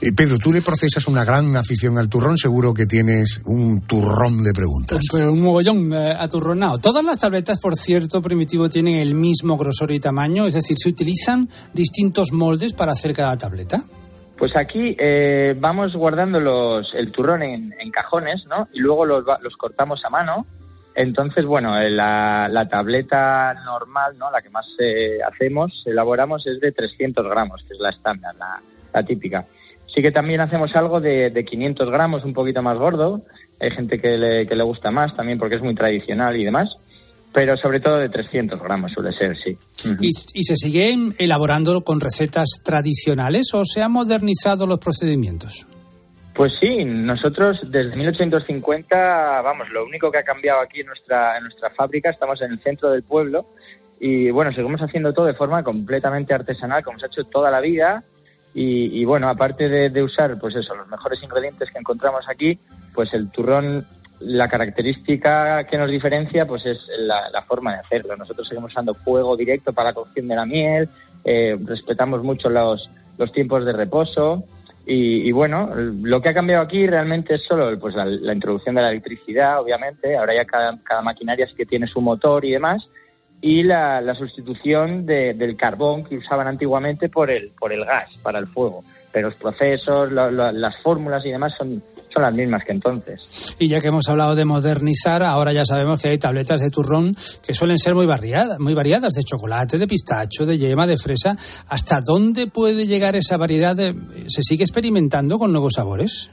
[0.02, 4.44] Eh, Pedro, tú le procesas una gran afición al turrón, seguro que tienes un turrón
[4.44, 5.00] de preguntas.
[5.12, 6.78] Pero un mogollón eh, aturronado.
[6.78, 10.90] Todas las tabletas, por cierto, primitivo, tienen el mismo grosor y tamaño, es decir, se
[10.90, 13.82] utilizan distintos moldes para hacer cada tableta.
[14.38, 18.70] Pues aquí eh, vamos guardando los, el turrón en, en cajones, ¿no?
[18.74, 20.46] Y luego los, va- los cortamos a mano.
[20.96, 24.32] Entonces, bueno, eh, la, la tableta normal, ¿no?
[24.32, 29.04] La que más eh, hacemos, elaboramos, es de 300 gramos, que es la estándar, la,
[29.04, 29.46] típica.
[29.88, 33.22] Sí que también hacemos algo de, de 500 gramos, un poquito más gordo.
[33.60, 36.76] Hay gente que le, que le gusta más también porque es muy tradicional y demás.
[37.32, 39.56] Pero sobre todo de 300 gramos suele ser, sí.
[40.02, 45.68] ¿Y, y se siguen elaborando con recetas tradicionales o se han modernizado los procedimientos?
[46.40, 51.36] Pues sí, nosotros desde 1850, vamos, lo único que ha cambiado aquí en nuestra,
[51.76, 53.48] fábrica, estamos en el centro del pueblo
[54.00, 57.60] y bueno, seguimos haciendo todo de forma completamente artesanal, como se ha hecho toda la
[57.60, 58.06] vida.
[58.54, 62.58] Y, y bueno, aparte de, usar, pues eso, los mejores ingredientes que encontramos aquí,
[62.96, 63.86] pues el turrón,
[64.22, 68.16] la característica que nos diferencia, pues es la, la forma de hacerlo.
[68.16, 70.88] Nosotros seguimos usando fuego directo para la cocción de la miel,
[71.26, 72.88] eh, respetamos mucho los
[73.34, 74.46] tiempos de reposo.
[74.92, 78.82] Y, y bueno, lo que ha cambiado aquí realmente es solo pues, la, introducción de
[78.82, 80.18] la electricidad, obviamente.
[80.18, 82.90] Ahora ya cada, cada maquinaria sí que tiene su motor y demás.
[83.40, 88.10] Y la, la sustitución de- del carbón que usaban antiguamente por el, por el gas
[88.24, 88.84] para el fuego.
[89.12, 93.56] Pero los procesos, las fórmulas y demás son, son las mismas que entonces.
[93.60, 97.14] Y ya que hemos hablado de modernizar, ahora ya sabemos que hay tabletas de turrón
[97.46, 101.36] que suelen ser muy variadas, muy variadas, de chocolate, de pistacho, de yema, de fresa.
[101.68, 103.76] ¿Hasta dónde puede llegar esa variedad?
[103.76, 103.94] de-
[104.28, 106.32] ¿Se sigue experimentando con nuevos sabores?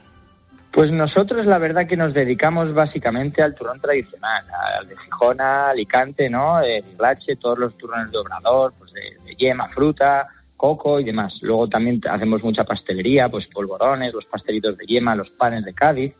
[0.71, 4.43] Pues nosotros la verdad que nos dedicamos básicamente al turrón tradicional,
[4.79, 6.59] al de Gijona, Alicante, ¿no?
[6.61, 11.37] El Lache, todos los turrones de obrador, pues de, de yema, fruta, coco y demás.
[11.41, 16.13] Luego también hacemos mucha pastelería, pues polvorones, los pastelitos de yema, los panes de Cádiz.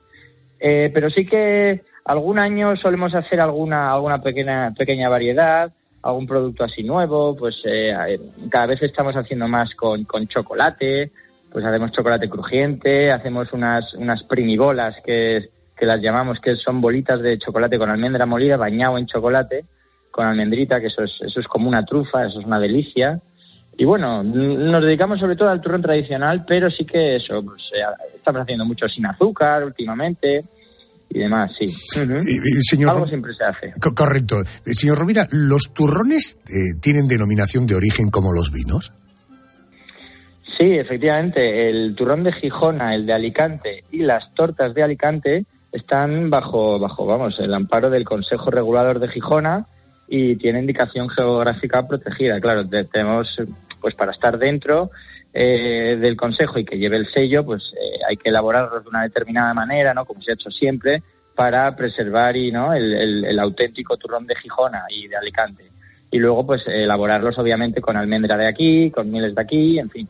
[0.59, 5.71] Eh, pero sí que algún año solemos hacer alguna, alguna pequeña, pequeña variedad,
[6.01, 8.19] algún producto así nuevo, pues eh, eh,
[8.49, 11.11] cada vez estamos haciendo más con, con chocolate,
[11.51, 17.21] pues hacemos chocolate crujiente, hacemos unas, unas primibolas que, que las llamamos, que son bolitas
[17.21, 19.65] de chocolate con almendra molida, bañado en chocolate,
[20.11, 23.19] con almendrita, que eso es, eso es como una trufa, eso es una delicia.
[23.77, 27.81] Y bueno, nos dedicamos sobre todo al turrón tradicional, pero sí que eso, pues, eh,
[28.15, 30.41] estamos haciendo mucho sin azúcar últimamente
[31.09, 31.65] y demás, sí.
[31.65, 33.71] Y, señor Algo siempre se hace.
[33.79, 34.41] Co- correcto.
[34.41, 38.93] Eh, Señor Rovira, ¿los turrones eh, tienen denominación de origen como los vinos?
[40.57, 46.31] Sí, efectivamente, el turrón de Gijona, el de Alicante y las tortas de Alicante están
[46.31, 49.67] bajo, bajo, vamos, el amparo del Consejo Regulador de Gijona
[50.07, 52.39] y tiene indicación geográfica protegida.
[52.41, 53.27] Claro, te- tenemos,
[53.81, 54.91] pues para estar dentro
[55.33, 59.03] eh, del Consejo y que lleve el sello, pues eh, hay que elaborarlos de una
[59.03, 60.05] determinada manera, ¿no?
[60.05, 61.03] Como se ha hecho siempre,
[61.35, 65.69] para preservar y no el, auténtico turrón de Gijona y de Alicante.
[66.09, 70.09] Y luego, pues, elaborarlos obviamente con almendra de aquí, con mieles de aquí, en fin.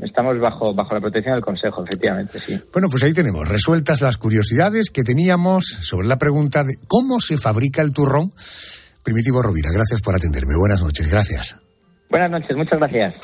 [0.00, 2.58] Estamos bajo, bajo la protección del Consejo, efectivamente, sí.
[2.72, 7.36] Bueno, pues ahí tenemos resueltas las curiosidades que teníamos sobre la pregunta de cómo se
[7.36, 8.32] fabrica el turrón.
[9.02, 10.54] Primitivo Rovira, gracias por atenderme.
[10.56, 11.67] Buenas noches, gracias.
[12.10, 13.14] Buenas noches, muchas gracias.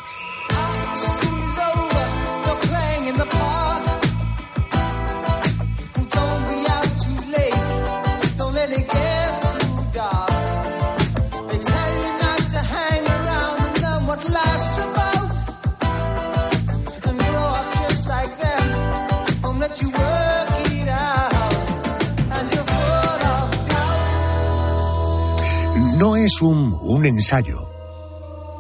[25.99, 27.64] No es un, un ensayo.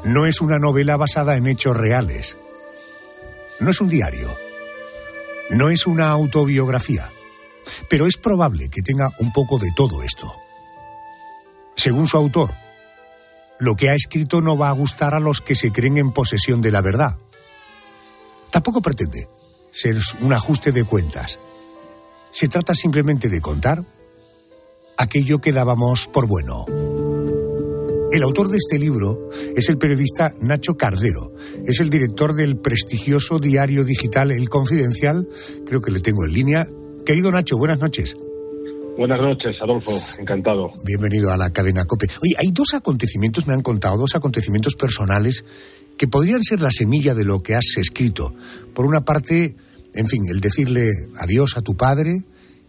[0.05, 2.37] No es una novela basada en hechos reales.
[3.59, 4.29] No es un diario.
[5.51, 7.11] No es una autobiografía.
[7.89, 10.35] Pero es probable que tenga un poco de todo esto.
[11.75, 12.53] Según su autor,
[13.59, 16.61] lo que ha escrito no va a gustar a los que se creen en posesión
[16.61, 17.17] de la verdad.
[18.51, 19.29] Tampoco pretende
[19.73, 21.39] ser un ajuste de cuentas.
[22.31, 23.83] Se trata simplemente de contar
[24.99, 26.67] aquello que dábamos por bueno.
[28.15, 31.33] El autor de este libro es el periodista Nacho Cardero.
[31.67, 35.27] Es el director del prestigioso diario digital El Confidencial.
[35.67, 36.65] Creo que le tengo en línea.
[37.05, 38.17] Querido Nacho, buenas noches.
[38.97, 39.99] Buenas noches, Adolfo.
[40.21, 40.71] Encantado.
[40.85, 42.07] Bienvenido a la cadena COPE.
[42.23, 45.45] Oye, hay dos acontecimientos, me han contado, dos acontecimientos personales
[45.99, 48.33] que podrían ser la semilla de lo que has escrito.
[48.75, 49.57] Por una parte,
[49.93, 52.13] en fin, el decirle adiós a tu padre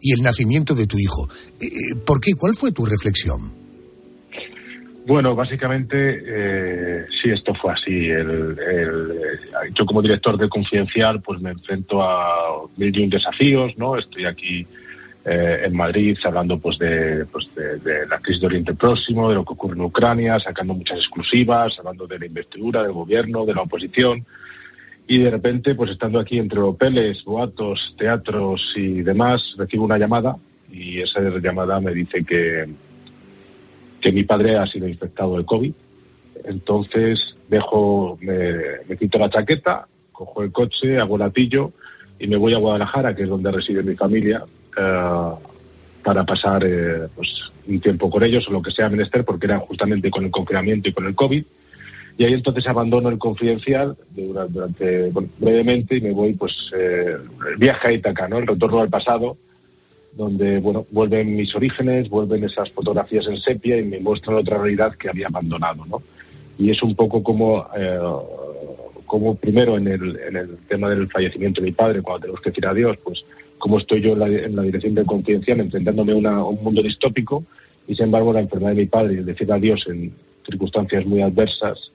[0.02, 1.30] y el nacimiento de tu hijo.
[1.62, 2.34] Eh, eh, ¿Por qué?
[2.34, 3.65] ¿Cuál fue tu reflexión?
[5.06, 8.10] Bueno, básicamente eh, sí, esto fue así.
[8.10, 8.58] El,
[9.74, 13.98] yo como director de Confidencial, pues me enfrento a mil y un desafíos, ¿no?
[13.98, 14.66] Estoy aquí
[15.28, 19.54] en Madrid hablando pues de, pues de, la crisis de Oriente Próximo, de lo que
[19.54, 24.24] ocurre en Ucrania, sacando muchas exclusivas, hablando de la investidura, del gobierno, de la oposición
[25.08, 30.36] y de repente, pues estando aquí entre hoteles, boatos, teatros y demás, recibo una llamada
[30.72, 32.68] y esa llamada me dice que,
[34.06, 35.74] que mi padre ha sido infectado de COVID.
[36.44, 41.72] Entonces dejo, me, quito la chaqueta, cojo el coche, hago latillo
[42.20, 44.44] y me voy a Guadalajara, que es donde reside mi familia,
[44.78, 45.30] eh,
[46.04, 47.30] para pasar eh, pues,
[47.68, 50.88] un tiempo con ellos o lo que sea menester, porque era justamente con el confinamiento
[50.88, 51.44] y con el COVID
[52.18, 57.18] y ahí entonces abandono el confidencial durante, brevemente y me voy pues eh,
[57.50, 58.38] el viaje a Ítaca, ¿no?
[58.38, 59.36] El retorno al pasado,
[60.16, 64.96] donde bueno vuelven mis orígenes, vuelven esas fotografías en sepia y me muestran otra realidad
[64.96, 66.02] que había abandonado, ¿no?
[66.58, 68.00] Y es un poco como eh,
[69.06, 72.50] como primero en el, en el tema del fallecimiento de mi padre, cuando tenemos que
[72.50, 73.24] decir adiós, pues
[73.58, 77.44] cómo estoy yo en la, en la dirección del confidencial, enfrentándome a un mundo distópico,
[77.88, 80.14] y sin embargo la enfermedad de mi padre y el decir adiós en
[80.46, 81.92] circunstancias muy adversas,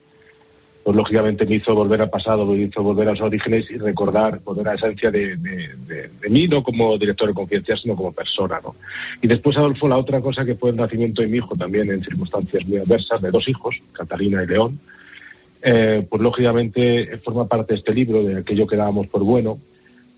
[0.83, 4.39] pues lógicamente me hizo volver al pasado, me hizo volver a los orígenes y recordar,
[4.43, 5.37] volver a la esencia de,
[6.27, 8.59] mí, no como director de conciencia, sino como persona.
[8.63, 8.75] ¿no?
[9.21, 12.03] Y después, Adolfo, la otra cosa que fue el nacimiento de mi hijo, también en
[12.03, 14.79] circunstancias muy adversas, de dos hijos, Catalina y León,
[15.61, 19.59] eh, pues lógicamente forma parte de este libro, de aquello que dábamos por bueno,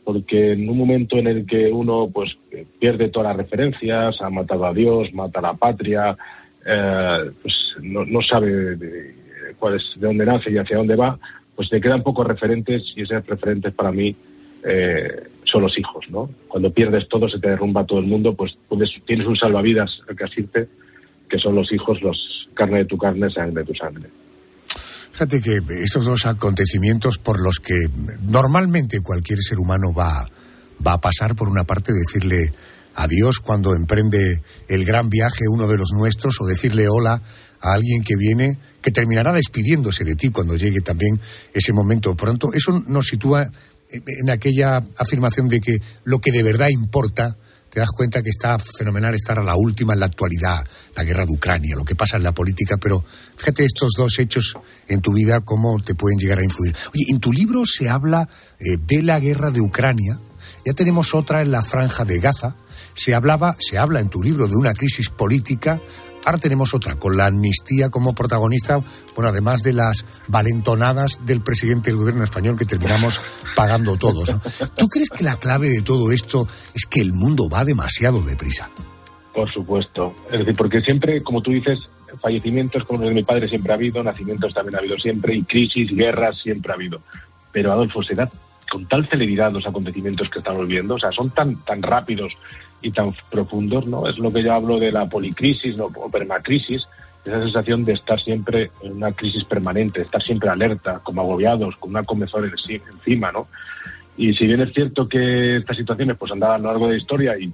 [0.06, 2.38] porque en un momento en el que uno pues
[2.80, 6.16] pierde todas las referencias, ha matado a Dios, mata a la patria,
[6.66, 8.78] eh, pues no, no sabe...
[9.64, 11.18] Cuál es, de dónde nace y hacia dónde va,
[11.56, 14.14] pues te quedan pocos referentes y esos referentes para mí
[14.62, 16.30] eh, son los hijos, ¿no?
[16.50, 18.58] Cuando pierdes todo, se te derrumba todo el mundo, pues
[19.06, 20.68] tienes un salvavidas al que asirte,
[21.30, 24.10] que son los hijos, los carne de tu carne, sangre de tu sangre.
[25.14, 27.88] Fíjate que esos dos acontecimientos por los que
[28.22, 30.26] normalmente cualquier ser humano va,
[30.86, 32.52] va a pasar, por una parte, decirle
[32.96, 37.22] adiós cuando emprende el gran viaje uno de los nuestros o decirle hola
[37.64, 41.20] a alguien que viene, que terminará despidiéndose de ti cuando llegue también
[41.54, 42.54] ese momento pronto.
[42.54, 43.50] Eso nos sitúa
[43.90, 47.38] en aquella afirmación de que lo que de verdad importa,
[47.70, 50.64] te das cuenta que está fenomenal estar a la última en la actualidad,
[50.96, 53.04] la guerra de Ucrania, lo que pasa en la política, pero
[53.38, 54.54] fíjate estos dos hechos
[54.88, 56.76] en tu vida, cómo te pueden llegar a influir.
[56.94, 60.20] Oye, en tu libro se habla eh, de la guerra de Ucrania,
[60.66, 62.58] ya tenemos otra en la franja de Gaza,
[62.94, 65.82] se hablaba, se habla en tu libro de una crisis política
[66.26, 68.80] Ahora tenemos otra, con la amnistía como protagonista,
[69.16, 73.22] bueno, además de las valentonadas del presidente del gobierno español que terminamos
[73.56, 74.34] pagando todos.
[74.78, 78.70] ¿Tú crees que la clave de todo esto es que el mundo va demasiado deprisa?
[79.34, 80.16] Por supuesto.
[80.28, 81.80] Es decir, porque siempre, como tú dices,
[82.22, 85.44] fallecimientos como los de mi padre siempre ha habido, nacimientos también ha habido siempre, y
[85.44, 87.02] crisis, guerras siempre ha habido.
[87.52, 88.30] Pero Adolfo, se da
[88.72, 92.34] con tal celeridad los acontecimientos que estamos viendo, o sea, son tan, tan rápidos
[92.84, 94.08] y tan profundos, ¿no?
[94.08, 95.86] Es lo que yo hablo de la policrisis ¿no?
[95.86, 96.86] o permacrisis,
[97.26, 101.92] esa sensación de estar siempre en una crisis permanente, estar siempre alerta, como agobiados, con
[101.92, 103.48] una comezón encima, ¿no?
[104.18, 107.00] Y si bien es cierto que estas situaciones pues andaban a lo largo de la
[107.00, 107.52] historia y,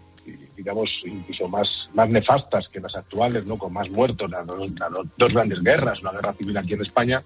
[0.57, 3.57] digamos incluso más, más nefastas que las actuales, ¿no?
[3.57, 7.23] Con más muertos, las, dos grandes guerras, la guerra civil aquí en España,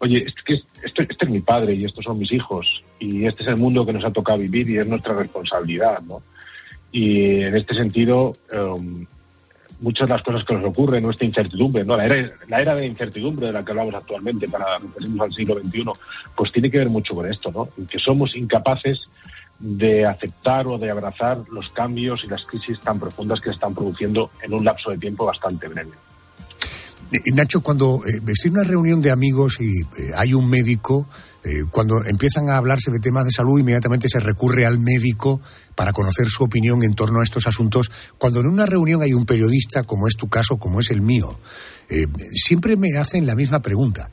[0.00, 3.42] oye, es que este, este, es mi padre y estos son mis hijos y este
[3.42, 6.22] es el mundo que nos ha tocado vivir y es nuestra responsabilidad, ¿no?
[6.92, 9.06] Y en este sentido, um,
[9.80, 11.96] muchas de las cosas que nos ocurren, nuestra incertidumbre, ¿no?
[11.96, 15.58] la, era, la era de incertidumbre de la que hablamos actualmente para referirnos al siglo
[15.60, 15.84] XXI,
[16.36, 17.68] pues tiene que ver mucho con esto, ¿no?
[17.86, 19.08] que somos incapaces
[19.58, 23.74] de aceptar o de abrazar los cambios y las crisis tan profundas que se están
[23.74, 25.90] produciendo en un lapso de tiempo bastante breve.
[27.12, 31.06] Eh, Nacho, cuando eh, en una reunión de amigos y eh, hay un médico,
[31.44, 35.40] eh, cuando empiezan a hablarse de temas de salud, inmediatamente se recurre al médico
[35.74, 37.90] para conocer su opinión en torno a estos asuntos.
[38.18, 41.38] Cuando en una reunión hay un periodista, como es tu caso, como es el mío,
[42.34, 44.10] siempre me hacen la misma pregunta.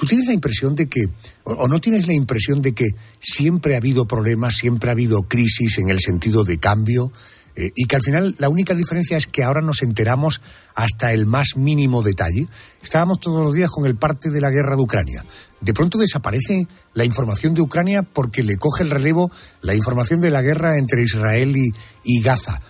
[0.00, 1.10] ¿Tú tienes la impresión de que,
[1.44, 2.86] o no tienes la impresión de que
[3.18, 7.12] siempre ha habido problemas, siempre ha habido crisis en el sentido de cambio?
[7.56, 10.40] Eh, y que al final la única diferencia es que ahora nos enteramos
[10.74, 12.46] hasta el más mínimo detalle.
[12.82, 15.24] Estábamos todos los días con el parte de la guerra de Ucrania.
[15.60, 19.30] De pronto desaparece la información de Ucrania porque le coge el relevo
[19.62, 22.60] la información de la guerra entre Israel y, Gaza.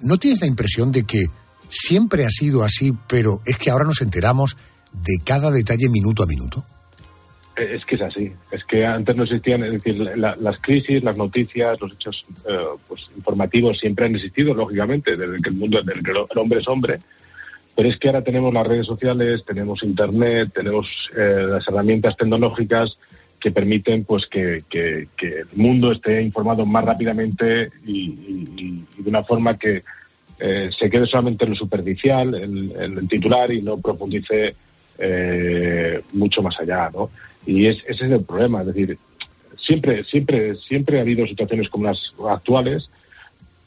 [0.00, 1.30] ¿No tienes la impresión de que
[1.68, 4.56] siempre ha sido así, pero es que ahora nos enteramos
[4.92, 6.64] de cada detalle minuto a minuto?
[7.56, 8.32] Es que es así.
[8.50, 12.58] Es que antes no existían, es decir, la, las crisis, las noticias, los hechos eh,
[12.86, 16.68] pues, informativos siempre han existido, lógicamente, desde que el mundo, desde que el hombre es
[16.68, 16.98] hombre.
[17.74, 20.86] Pero es que ahora tenemos las redes sociales, tenemos internet, tenemos
[21.16, 22.98] eh, las herramientas tecnológicas
[23.40, 29.82] que permiten pues que, el mundo esté informado más rápidamente y de una forma que
[30.38, 34.54] eh, se quede solamente en lo superficial, en, en el titular y no profundice
[34.98, 37.10] eh, mucho más allá, ¿no?
[37.46, 38.98] Y es, ese es el problema, es decir,
[39.56, 42.90] siempre, siempre, siempre ha habido situaciones como las actuales,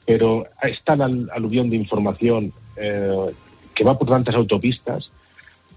[0.05, 3.27] pero está la aluvión de información eh,
[3.75, 5.11] que va por tantas autopistas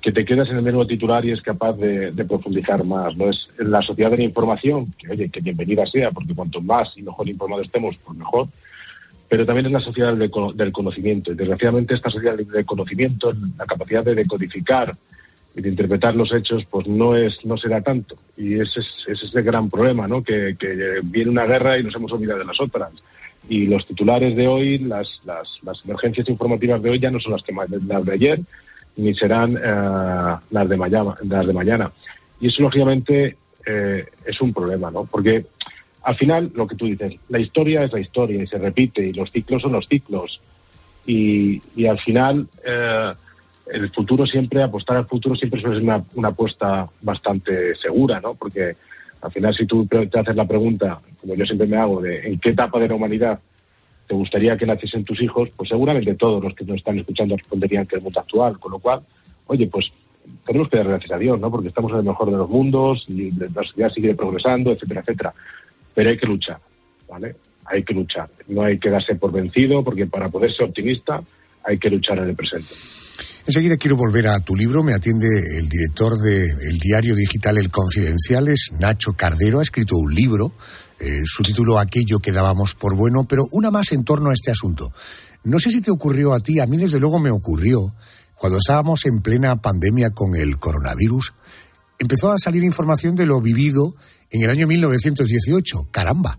[0.00, 3.16] que te quedas en el mismo titular y es capaz de, profundizar más.
[3.16, 3.30] ¿no?
[3.30, 7.02] Es la sociedad de la información, que oye, que bienvenida sea, porque cuanto más y
[7.02, 8.48] mejor informados estemos, pues mejor,
[9.28, 11.30] pero también es la sociedad del, del conocimiento.
[11.30, 14.92] Y desgraciadamente esta sociedad del conocimiento, la capacidad de decodificar
[15.54, 18.16] de interpretar los hechos, pues no es no se da tanto.
[18.36, 20.22] Y ese es, ese es el gran problema, ¿no?
[20.22, 22.92] Que, que viene una guerra y nos hemos olvidado de las otras
[23.48, 27.32] y los titulares de hoy, las, las, las, emergencias informativas de hoy ya no son
[27.32, 27.52] las, que,
[27.86, 28.40] las de ayer,
[28.96, 31.92] ni serán eh, las, de mañana, las de mañana.
[32.40, 33.36] Y eso, lógicamente,
[33.66, 35.04] eh, es un problema, ¿no?
[35.04, 35.46] Porque
[36.02, 39.12] al final, lo que tú dices, la historia es la historia y se repite, y
[39.12, 40.40] los ciclos son los ciclos.
[41.06, 43.10] Y, y al final, eh,
[43.70, 48.34] el futuro siempre, apostar al futuro siempre es una, una apuesta bastante segura, ¿no?
[48.34, 48.76] Porque
[49.20, 52.38] al final, si tú te haces la pregunta, como yo siempre me hago, de en
[52.40, 53.38] qué etapa de la humanidad
[54.08, 57.86] te gustaría que naciesen tus hijos, pues seguramente todos los que nos están escuchando responderían
[57.86, 58.58] que el mundo actual.
[58.58, 59.00] Con lo cual,
[59.46, 59.92] oye, pues
[60.44, 61.50] tenemos que dar gracias a Dios, ¿no?
[61.50, 65.34] Porque estamos en el mejor de los mundos y la sociedad sigue progresando, etcétera, etcétera.
[65.94, 66.58] Pero hay que luchar,
[67.08, 67.36] ¿vale?
[67.66, 68.28] Hay que luchar.
[68.48, 71.22] No hay que darse por vencido, porque para poder ser optimista
[71.64, 72.74] hay que luchar en el presente.
[73.46, 74.82] Enseguida quiero volver a tu libro.
[74.82, 79.58] Me atiende el director del diario digital El Confidencial, es Nacho Cardero.
[79.58, 80.52] Ha escrito un libro,
[81.00, 84.50] eh, su título Aquello que dábamos por bueno, pero una más en torno a este
[84.50, 84.92] asunto.
[85.44, 87.92] No sé si te ocurrió a ti, a mí desde luego me ocurrió.
[88.36, 91.32] Cuando estábamos en plena pandemia con el coronavirus,
[91.98, 93.94] empezó a salir información de lo vivido
[94.30, 95.88] en el año 1918.
[95.90, 96.38] Caramba.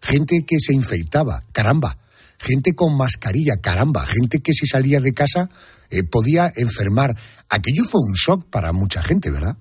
[0.00, 1.42] Gente que se infectaba.
[1.52, 1.98] Caramba.
[2.38, 3.54] Gente con mascarilla.
[3.62, 4.04] Caramba.
[4.06, 5.48] Gente que si salía de casa
[5.90, 7.14] eh, podía enfermar.
[7.48, 9.56] Aquello fue un shock para mucha gente, ¿verdad?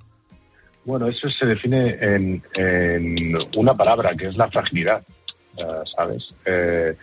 [0.86, 5.04] Bueno, eso se define en, en una palabra, que es la fragilidad,
[5.58, 6.28] uh, ¿sabes?
[6.46, 6.96] Eh,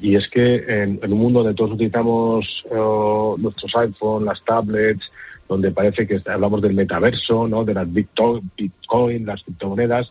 [0.00, 5.10] y es que en, en, un mundo donde todos utilizamos uh, nuestros iPhones, las tablets,
[5.48, 7.64] donde parece que hablamos del metaverso, ¿no?
[7.64, 10.06] de las Bitcoin, las criptomonedas,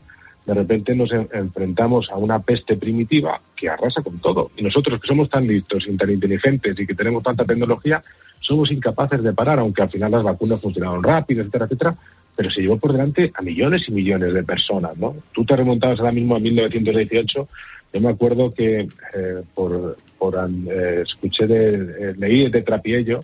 [0.45, 4.51] de repente nos en, enfrentamos a una peste primitiva que arrasa con todo.
[4.57, 8.01] Y nosotros que somos tan listos y tan inteligentes y que tenemos tanta tecnología,
[8.39, 11.95] somos incapaces de parar, aunque al final las vacunas funcionaron rápido, etcétera, etcétera,
[12.35, 15.15] pero se llevó por delante a millones y millones de personas, ¿no?
[15.31, 17.47] Tú te remontabas ahora mismo a 1918,
[17.93, 23.19] yo me acuerdo que eh, por, por eh, escuché de, eh, leí de Trapiello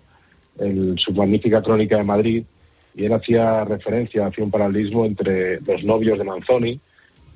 [0.60, 2.44] el, su magnífica crónica de Madrid
[2.96, 6.80] y él hacía referencia, hacía un paralelismo entre los novios de Manzoni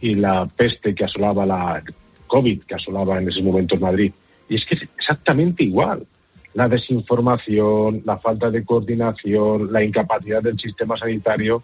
[0.03, 1.81] y la peste que asolaba la
[2.27, 4.11] COVID que asolaba en esos momentos Madrid.
[4.49, 6.05] Y es que es exactamente igual
[6.53, 11.63] la desinformación, la falta de coordinación, la incapacidad del sistema sanitario.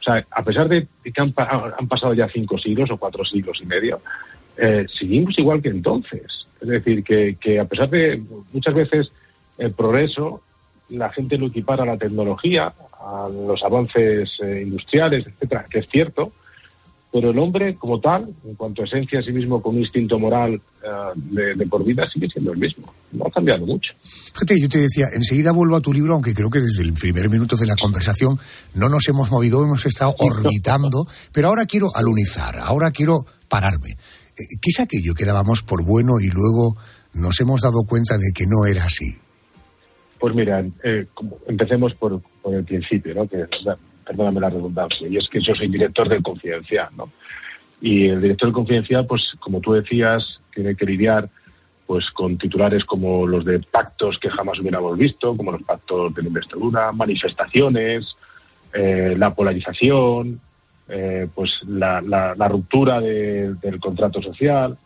[0.00, 3.66] O sea, a pesar de que han, pasado ya cinco siglos o cuatro siglos y
[3.66, 4.00] medio,
[4.56, 6.48] eh, seguimos igual que entonces.
[6.60, 8.20] Es decir, que, que, a pesar de
[8.52, 9.14] muchas veces
[9.58, 10.42] el progreso,
[10.88, 15.88] la gente lo equipara a la tecnología, a los avances eh, industriales, etcétera, que es
[15.88, 16.32] cierto,
[17.16, 20.18] pero el hombre como tal, en cuanto a esencia a sí mismo con un instinto
[20.18, 22.92] moral uh, de, de, por vida, sigue siendo el mismo.
[23.12, 23.94] No ha cambiado mucho.
[24.02, 27.30] Fíjate, yo te decía, enseguida vuelvo a tu libro, aunque creo que desde el primer
[27.30, 28.38] minuto de la conversación
[28.74, 33.96] no nos hemos movido, hemos estado orbitando, pero ahora quiero alunizar, ahora quiero pararme.
[34.36, 36.76] ¿Qué es aquello que dábamos por bueno y luego
[37.14, 39.16] nos hemos dado cuenta de que no era así?
[40.20, 41.06] Pues mira, eh,
[41.48, 43.26] empecemos por, por, el principio, ¿no?
[43.26, 43.38] Que,
[44.06, 47.10] perdóname la redundancia, y es que yo soy director del Confidencial, ¿no?
[47.80, 51.28] Y el director del Confidencial, pues como tú decías, tiene que lidiar
[51.86, 56.22] pues con titulares como los de pactos que jamás hubiéramos visto, como los pactos de
[56.22, 58.16] la investidura, manifestaciones,
[58.72, 60.40] eh, la polarización,
[60.88, 64.76] eh, pues la, la, la ruptura de, del contrato social.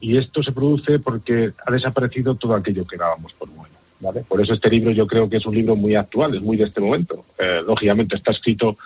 [0.00, 3.74] Y esto se produce porque ha desaparecido todo aquello que dábamos por bueno.
[4.28, 6.64] Por eso este libro yo creo que es un libro muy actual, es muy de
[6.64, 7.24] este momento.
[7.38, 8.76] Eh, lógicamente está escrito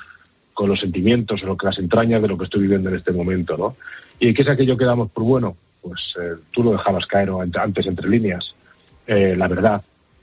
[0.52, 3.56] con los sentimientos, lo que las entrañas de lo que estoy viviendo en este momento,
[3.56, 3.76] ¿no?
[4.18, 5.56] ¿Y qué es aquello que damos por bueno?
[5.80, 8.54] Pues eh, tú lo dejabas caer antes entre líneas.
[9.06, 9.82] eh, la verdad.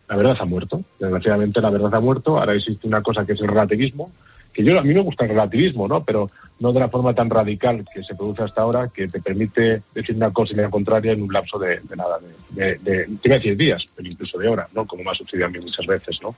[0.10, 0.84] La verdad ha muerto.
[1.00, 2.38] Desgraciadamente la verdad ha muerto.
[2.38, 4.12] Ahora existe una cosa que es el relativismo,
[4.52, 6.04] que yo a mí me gusta el relativismo, ¿no?
[6.04, 6.28] Pero
[6.60, 10.16] no de la forma tan radical que se produce hasta ahora, que te permite decir
[10.16, 12.20] una cosa y la contraria en un lapso de, nada,
[12.52, 14.86] de, de, a decir días, pero incluso de horas, ¿no?
[14.86, 16.36] Como me ha sucedido a mí muchas veces, ¿no?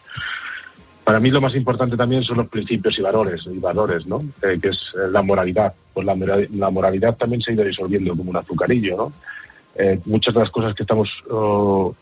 [1.03, 4.19] Para mí lo más importante también son los principios y valores, y valores, ¿no?
[4.41, 5.73] Eh, que es eh, la moralidad.
[5.93, 9.11] Pues la, la, moralidad también se ha ido disolviendo como un azucarillo, ¿no?
[9.75, 11.93] Eh, muchas de las cosas que estamos oh,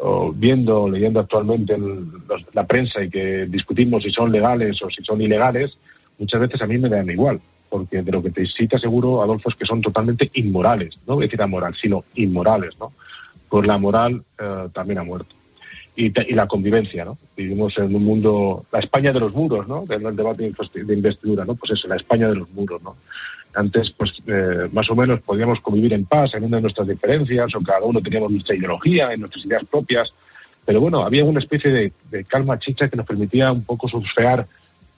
[0.00, 2.12] oh, viendo, leyendo actualmente en
[2.52, 5.78] la prensa y que discutimos si son legales o si son ilegales,
[6.18, 7.40] muchas veces a mí me dan igual,
[7.72, 11.24] porque de lo que te cita seguro, Adolfo, es que son totalmente inmorales, no voy
[11.24, 12.92] a decir amoral, sino inmorales, ¿no?
[13.48, 14.22] Pues la moral
[14.74, 15.34] también ha muerto
[15.96, 17.18] y, la convivencia, ¿no?
[17.36, 19.84] Vivimos en un mundo, la España de los muros, ¿no?
[19.84, 20.52] Que el debate
[20.84, 21.54] de investidura, ¿no?
[21.54, 22.96] Pues eso, la España de los muros, ¿no?
[23.54, 27.54] Antes, pues, eh, más o menos podíamos convivir en paz en una de nuestras diferencias,
[27.54, 30.12] o cada uno teníamos nuestra ideología, en nuestras ideas propias,
[30.64, 34.46] pero bueno, había una especie de, calma chicha que nos permitía un poco surfear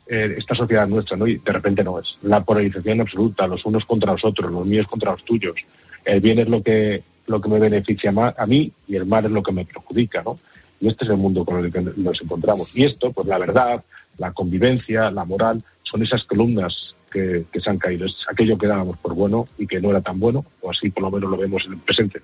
[0.06, 1.26] eh, esta sociedad nuestra, ¿no?
[1.26, 2.16] Y de repente no es.
[2.22, 5.54] La polarización absoluta, los unos contra los otros, los míos contra los tuyos.
[6.04, 9.30] El bien es lo que, lo que me beneficia a mí y el mal es
[9.30, 10.36] lo que me perjudica, ¿no?
[10.80, 12.76] Y este es el mundo con el que nos encontramos.
[12.76, 13.82] Y esto, pues la verdad,
[14.18, 18.06] la convivencia, la moral, son esas columnas que, se han caído.
[18.06, 21.04] Es aquello que dábamos por bueno y que no era tan bueno, o así por
[21.04, 22.20] lo menos lo vemos en el presente.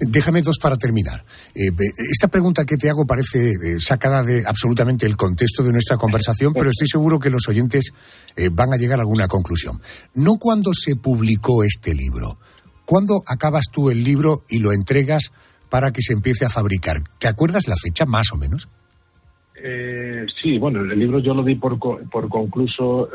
[0.00, 1.24] Déjame dos para terminar.
[1.54, 1.70] Eh,
[2.10, 6.52] esta pregunta que te hago parece eh, sacada de absolutamente el contexto de nuestra conversación,
[6.52, 7.92] pero estoy seguro que los oyentes
[8.36, 9.80] eh, van a llegar a alguna conclusión.
[10.14, 12.38] No cuando se publicó este libro.
[12.84, 15.30] ¿Cuándo acabas tú el libro y lo entregas
[15.68, 17.02] para que se empiece a fabricar.
[17.18, 18.68] ¿Te acuerdas la fecha más o menos?
[19.62, 23.08] Eh, sí, bueno, el libro yo lo di por, por concluso,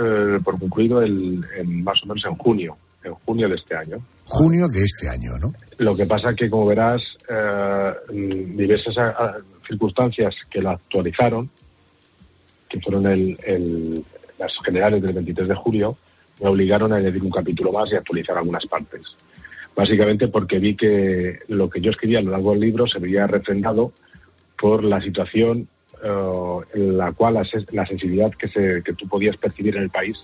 [0.43, 1.43] por concluido el,
[1.83, 3.97] más o menos en junio, en junio de este año.
[4.25, 5.53] Junio de este año, ¿no?
[5.77, 8.95] Lo que pasa que, como verás, eh, diversas
[9.67, 11.49] circunstancias que lo actualizaron,
[12.67, 14.03] que fueron el,
[14.39, 15.97] las generales del 23 de julio,
[16.41, 19.01] me obligaron a añadir un capítulo más y actualizar algunas partes
[19.75, 23.27] básicamente porque vi que lo que yo escribía a lo largo del libro se veía
[23.27, 23.91] refrendado
[24.57, 25.67] por la situación
[26.03, 30.17] eh, en la cual la, sensibilidad que, se, que tú podías percibir en el país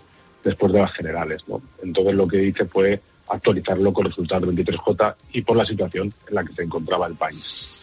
[0.43, 1.41] después de las generales.
[1.47, 1.61] ¿no?
[1.83, 6.35] Entonces lo que hice fue actualizarlo con resultados del 23J y por la situación en
[6.35, 7.77] la que se encontraba el país.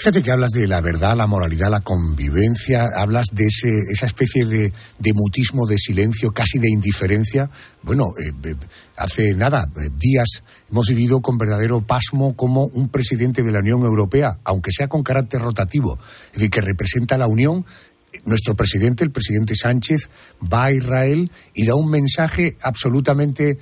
[0.00, 4.46] Fíjate que hablas de la verdad, la moralidad, la convivencia, hablas de ese, esa especie
[4.46, 4.72] de,
[5.12, 7.46] mutismo, de silencio, casi de indiferencia.
[7.82, 8.54] Bueno, eh, eh,
[8.96, 13.82] hace nada, eh, días, hemos vivido con verdadero pasmo como un presidente de la Unión
[13.82, 17.66] Europea, aunque sea con carácter rotativo, es decir, que representa a la Unión,
[18.24, 20.08] nuestro presidente, el presidente Sánchez,
[20.42, 23.58] va a Israel y da un mensaje absolutamente,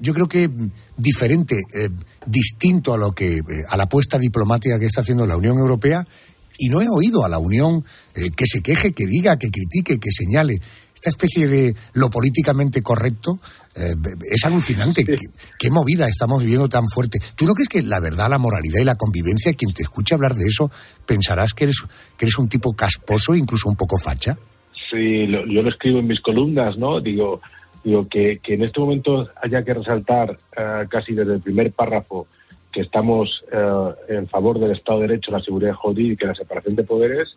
[0.00, 0.50] yo creo que
[0.96, 1.88] diferente, eh,
[2.26, 6.06] distinto a lo que eh, a la apuesta diplomática que está haciendo la Unión Europea.
[6.56, 9.98] Y no he oído a la Unión eh, que se queje, que diga, que critique,
[9.98, 10.60] que señale
[11.04, 13.38] esta especie de lo políticamente correcto
[13.76, 13.92] eh,
[14.30, 15.04] es alucinante.
[15.04, 17.18] ¿Qué, movida estamos viviendo tan fuerte?
[17.36, 20.32] ¿Tú no crees que la verdad, la moralidad y la convivencia, quien te escuche hablar
[20.34, 20.70] de eso,
[21.04, 21.82] pensarás que eres,
[22.16, 24.38] que eres un tipo casposo, incluso un poco facha?
[24.90, 27.00] Sí, yo lo escribo en mis columnas, ¿no?
[27.00, 27.42] Digo,
[27.82, 32.28] digo que, que en este momento haya que resaltar eh, casi desde el primer párrafo
[32.72, 36.34] que estamos eh, en favor del Estado de Derecho, la seguridad jurídica y que la
[36.34, 37.36] separación de poderes,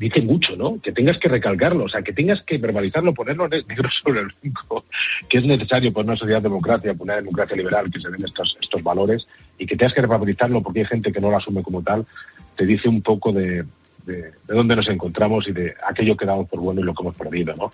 [0.00, 0.80] dice mucho, ¿no?
[0.80, 4.84] Que tengas que recalcarlo, o sea, que tengas que verbalizarlo, ponerlo negro sobre blanco,
[5.28, 8.56] que es necesario por una sociedad democracia, por una democracia liberal, que se den estos,
[8.62, 9.28] estos valores,
[9.58, 12.06] y que tengas que verbalizarlo porque hay gente que no lo asume como tal,
[12.56, 13.66] te dice un poco de,
[14.06, 17.16] de, dónde nos encontramos y de aquello que damos por bueno y lo que hemos
[17.18, 17.70] perdido, ¿no?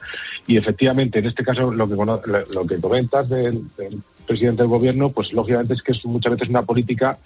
[0.48, 5.10] Y efectivamente, en este caso, lo que, lo que comentas del, del presidente del gobierno,
[5.10, 7.16] pues lógicamente es que es muchas veces una política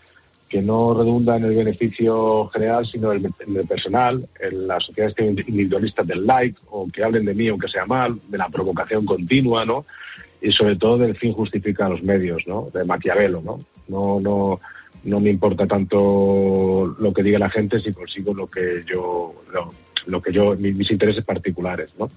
[0.51, 5.15] que no redunda en el beneficio general, sino en el, personal, en las sociedades
[5.47, 9.65] individualistas del like, o que hablen de mí aunque sea mal, de la provocación continua,
[9.65, 9.87] ¿no?
[10.43, 12.69] Y sobre todo del fin justifica los medios, ¿no?
[12.75, 13.59] De Maquiavelo, ¿no?
[13.87, 14.61] No, no,
[15.05, 19.33] no me importa tanto lo que diga la gente si consigo lo que yo,
[20.07, 22.11] lo, que yo, mis, intereses particulares, ¿no?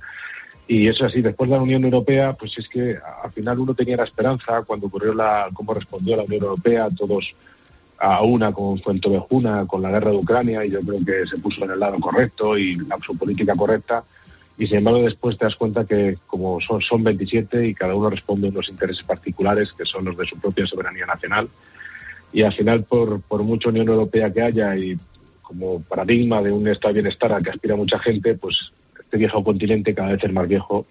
[0.67, 3.97] Y eso así, después de la Unión Europea, pues es que al final uno tenía
[3.97, 7.35] la esperanza cuando ocurrió la, cómo respondió la Unión Europea, todos
[8.03, 11.63] a una con Fuentevejuna, con la guerra de Ucrania, y yo creo que se puso
[11.63, 14.03] en el lado correcto y la, su política correcta.
[14.57, 18.09] Y sin embargo, después te das cuenta que como son, son 27 y cada uno
[18.09, 21.47] responde a unos intereses particulares que son los de su propia soberanía nacional.
[22.33, 24.97] Y al final, por, por mucha Unión Europea que haya y
[25.41, 28.57] como paradigma de un estado de bienestar al que aspira mucha gente, pues
[28.99, 30.85] este viejo continente cada vez es más viejo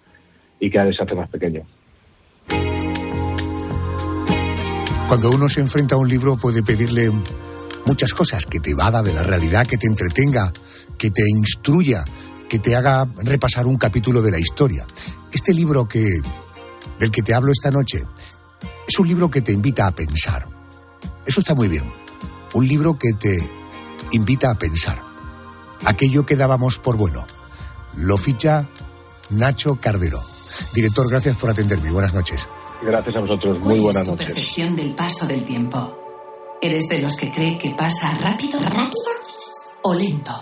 [0.59, 1.63] y cada vez se hace más pequeño.
[5.13, 7.13] Cuando uno se enfrenta a un libro puede pedirle
[7.85, 10.51] muchas cosas, que te evada de la realidad, que te entretenga,
[10.97, 12.03] que te instruya,
[12.49, 14.87] que te haga repasar un capítulo de la historia.
[15.31, 16.23] Este libro que
[16.99, 18.07] del que te hablo esta noche
[18.89, 20.49] es un libro que te invita a pensar.
[21.27, 21.85] Eso está muy bien.
[22.55, 23.37] Un libro que te
[24.13, 24.99] invita a pensar.
[25.85, 27.27] Aquello que dábamos por bueno.
[27.99, 28.67] Lo ficha
[29.29, 30.23] Nacho Cardero.
[30.75, 31.91] Director, gracias por atenderme.
[31.91, 32.49] Buenas noches.
[32.83, 33.61] Gracias a vosotros.
[33.61, 34.27] Muy buenas es tu noches.
[34.27, 35.99] percepción del paso del tiempo?
[36.61, 39.03] ¿Eres de los que cree que pasa rápido, rápido
[39.83, 40.33] o lento?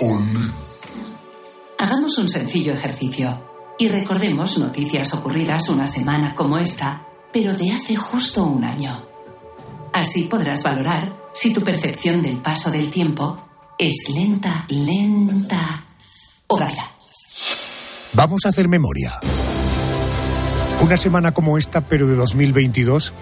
[1.78, 3.38] Hagamos un sencillo ejercicio
[3.78, 9.03] y recordemos noticias ocurridas una semana como esta, pero de hace justo un año.
[9.93, 13.43] Así podrás valorar si tu percepción del paso del tiempo
[13.78, 15.84] es lenta, lenta
[16.47, 16.91] o rápida.
[18.12, 19.18] Vamos a hacer memoria.
[20.83, 23.12] Una semana como esta, pero de 2022,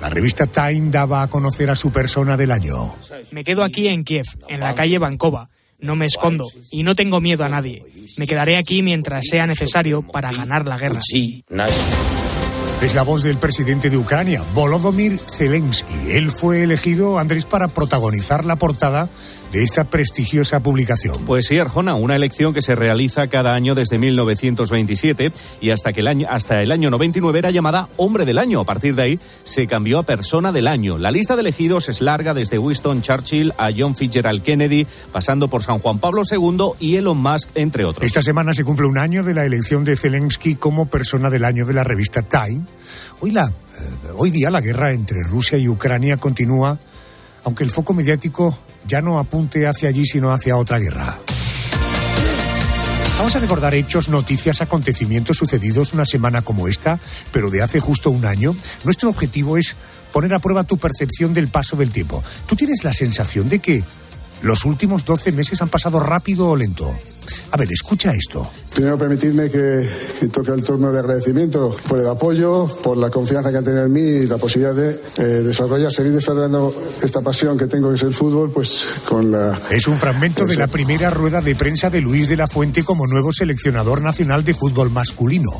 [0.00, 2.94] la revista Time daba a conocer a su persona del año.
[3.30, 5.48] Me quedo aquí en Kiev, en la calle Bankova.
[5.78, 7.84] No me escondo y no tengo miedo a nadie.
[8.18, 11.00] Me quedaré aquí mientras sea necesario para ganar la guerra.
[12.82, 16.10] Es la voz del presidente de Ucrania, Volodymyr Zelensky.
[16.10, 19.08] Él fue elegido, Andrés, para protagonizar la portada
[19.52, 21.14] de esta prestigiosa publicación.
[21.26, 26.00] Pues sí, Arjona, una elección que se realiza cada año desde 1927 y hasta que
[26.00, 28.60] el año hasta el año 99 era llamada Hombre del Año.
[28.60, 30.98] A partir de ahí se cambió a Persona del Año.
[30.98, 35.62] La lista de elegidos es larga desde Winston Churchill a John Fitzgerald Kennedy, pasando por
[35.62, 38.04] San Juan Pablo II y Elon Musk, entre otros.
[38.04, 41.64] Esta semana se cumple un año de la elección de Zelensky como persona del año
[41.66, 42.62] de la revista Time.
[43.20, 46.78] Hoy, la, eh, hoy día la guerra entre Rusia y Ucrania continúa,
[47.44, 51.18] aunque el foco mediático ya no apunte hacia allí, sino hacia otra guerra.
[53.18, 56.98] Vamos a recordar hechos, noticias, acontecimientos sucedidos una semana como esta,
[57.32, 58.54] pero de hace justo un año.
[58.84, 59.74] Nuestro objetivo es
[60.12, 62.22] poner a prueba tu percepción del paso del tiempo.
[62.46, 63.82] ¿Tú tienes la sensación de que
[64.42, 66.94] los últimos 12 meses han pasado rápido o lento?
[67.52, 68.48] A ver, escucha esto.
[68.74, 69.88] Primero, permitidme que,
[70.20, 73.86] que toque el turno de agradecimiento por el apoyo, por la confianza que han tenido
[73.86, 77.96] en mí y la posibilidad de eh, desarrollar, seguir desarrollando esta pasión que tengo que
[77.96, 79.58] es el fútbol, pues con la...
[79.70, 83.06] Es un fragmento de la primera rueda de prensa de Luis de la Fuente como
[83.06, 85.50] nuevo seleccionador nacional de fútbol masculino.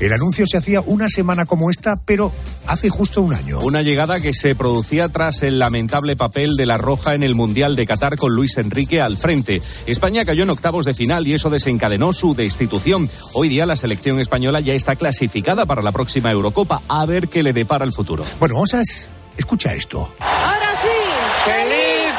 [0.00, 2.32] El anuncio se hacía una semana como esta, pero
[2.66, 3.60] hace justo un año.
[3.60, 7.76] Una llegada que se producía tras el lamentable papel de la Roja en el Mundial
[7.76, 9.60] de Qatar con Luis Enrique al frente.
[9.84, 13.10] España cayó en octavos de final y eso desencadenó su destitución.
[13.32, 16.82] Hoy día la selección española ya está clasificada para la próxima Eurocopa.
[16.86, 18.24] A ver qué le depara el futuro.
[18.38, 20.14] Bueno, es- escucha esto.
[20.20, 21.50] Ahora sí.
[21.50, 22.14] ¡Feliz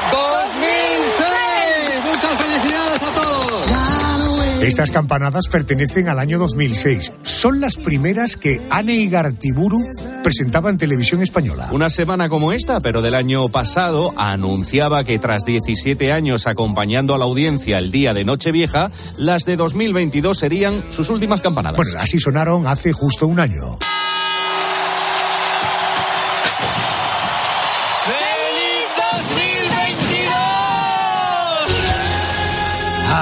[4.64, 7.12] Estas campanadas pertenecen al año 2006.
[7.24, 9.84] Son las primeras que Ane Igartiburu
[10.24, 11.68] presentaba en televisión española.
[11.74, 17.18] Una semana como esta, pero del año pasado, anunciaba que tras 17 años acompañando a
[17.18, 21.76] la audiencia el día de Nochevieja, las de 2022 serían sus últimas campanadas.
[21.76, 23.80] Bueno, así sonaron hace justo un año.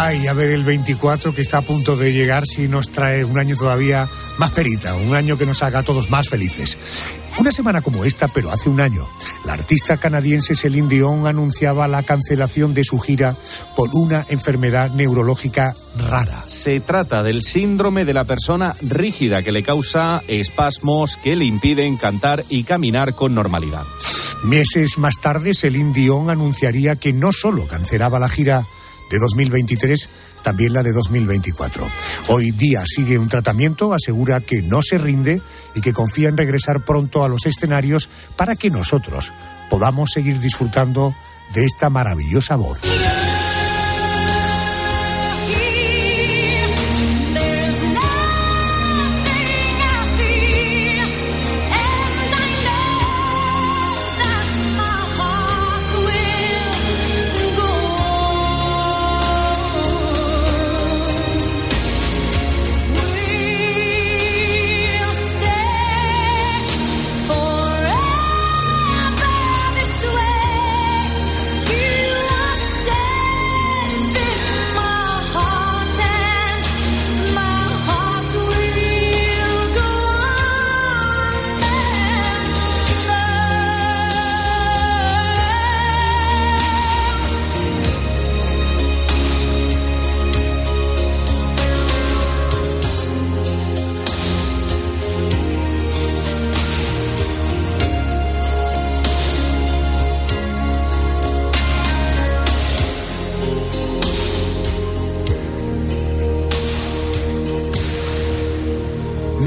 [0.04, 3.38] Ay, a ver el 24 que está a punto de llegar si nos trae un
[3.38, 6.76] año todavía más perita, un año que nos haga a todos más felices.
[7.38, 9.08] Una semana como esta, pero hace un año,
[9.46, 13.36] la artista canadiense Celine Dion anunciaba la cancelación de su gira
[13.76, 15.76] por una enfermedad neurológica
[16.10, 16.46] rara.
[16.48, 21.98] Se trata del síndrome de la persona rígida que le causa espasmos que le impiden
[21.98, 23.84] cantar y caminar con normalidad.
[24.44, 28.66] Meses más tarde, Celine Dion anunciaría que no solo cancelaba la gira
[29.12, 30.10] de 2023,
[30.42, 31.88] también la de 2024.
[32.30, 35.42] Hoy día sigue un tratamiento, asegura que no se rinde
[35.76, 39.32] y que confía en regresar pronto a los escenarios para que nosotros
[39.70, 41.14] podamos seguir disfrutando
[41.54, 42.82] de esta maravillosa voz.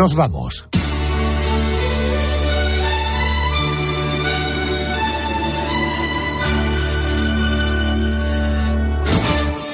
[0.05, 0.67] Nos vamos.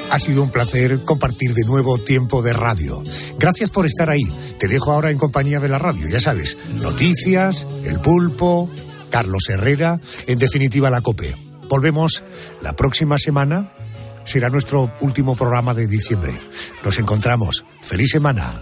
[0.09, 3.03] Ha sido un placer compartir de nuevo tiempo de radio.
[3.37, 4.23] Gracias por estar ahí.
[4.57, 6.57] Te dejo ahora en compañía de la radio, ya sabes.
[6.75, 8.69] Noticias, el pulpo,
[9.09, 11.35] Carlos Herrera, en definitiva la COPE.
[11.67, 12.23] Volvemos
[12.61, 13.73] la próxima semana.
[14.23, 16.39] Será nuestro último programa de diciembre.
[16.85, 17.65] Nos encontramos.
[17.81, 18.61] Feliz semana.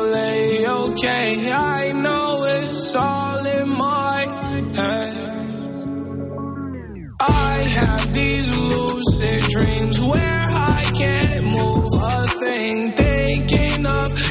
[1.03, 1.51] a-okay.
[1.51, 4.25] I know it's all in my
[4.75, 5.31] head.
[7.19, 14.30] I have these lucid dreams where I can't move a thing, thinking of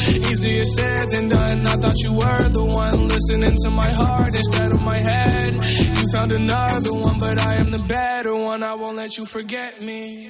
[0.31, 1.67] easier said than done.
[1.67, 5.53] I thought you were the one listening to my heart instead of my head.
[5.97, 8.63] You found another one, but I am the better one.
[8.63, 10.29] I won't let you forget me.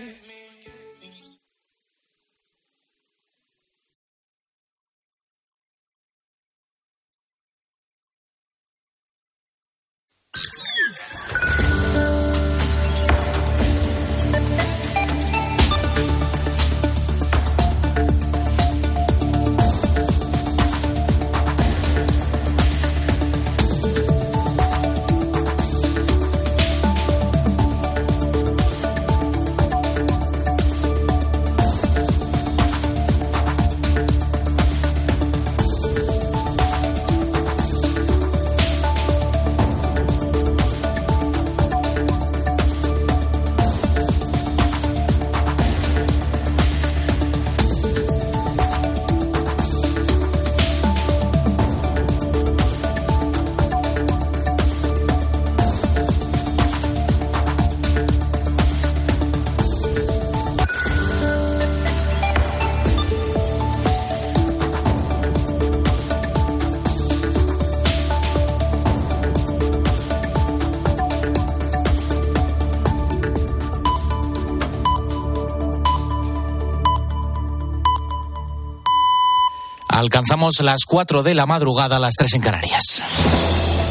[80.42, 83.04] Alcanzamos las 4 de la madrugada, las 3 en Canarias.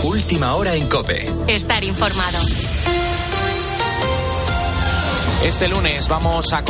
[0.03, 1.25] Última hora en Cope.
[1.47, 2.39] Estar informado.
[5.45, 6.69] Este lunes vamos a conocer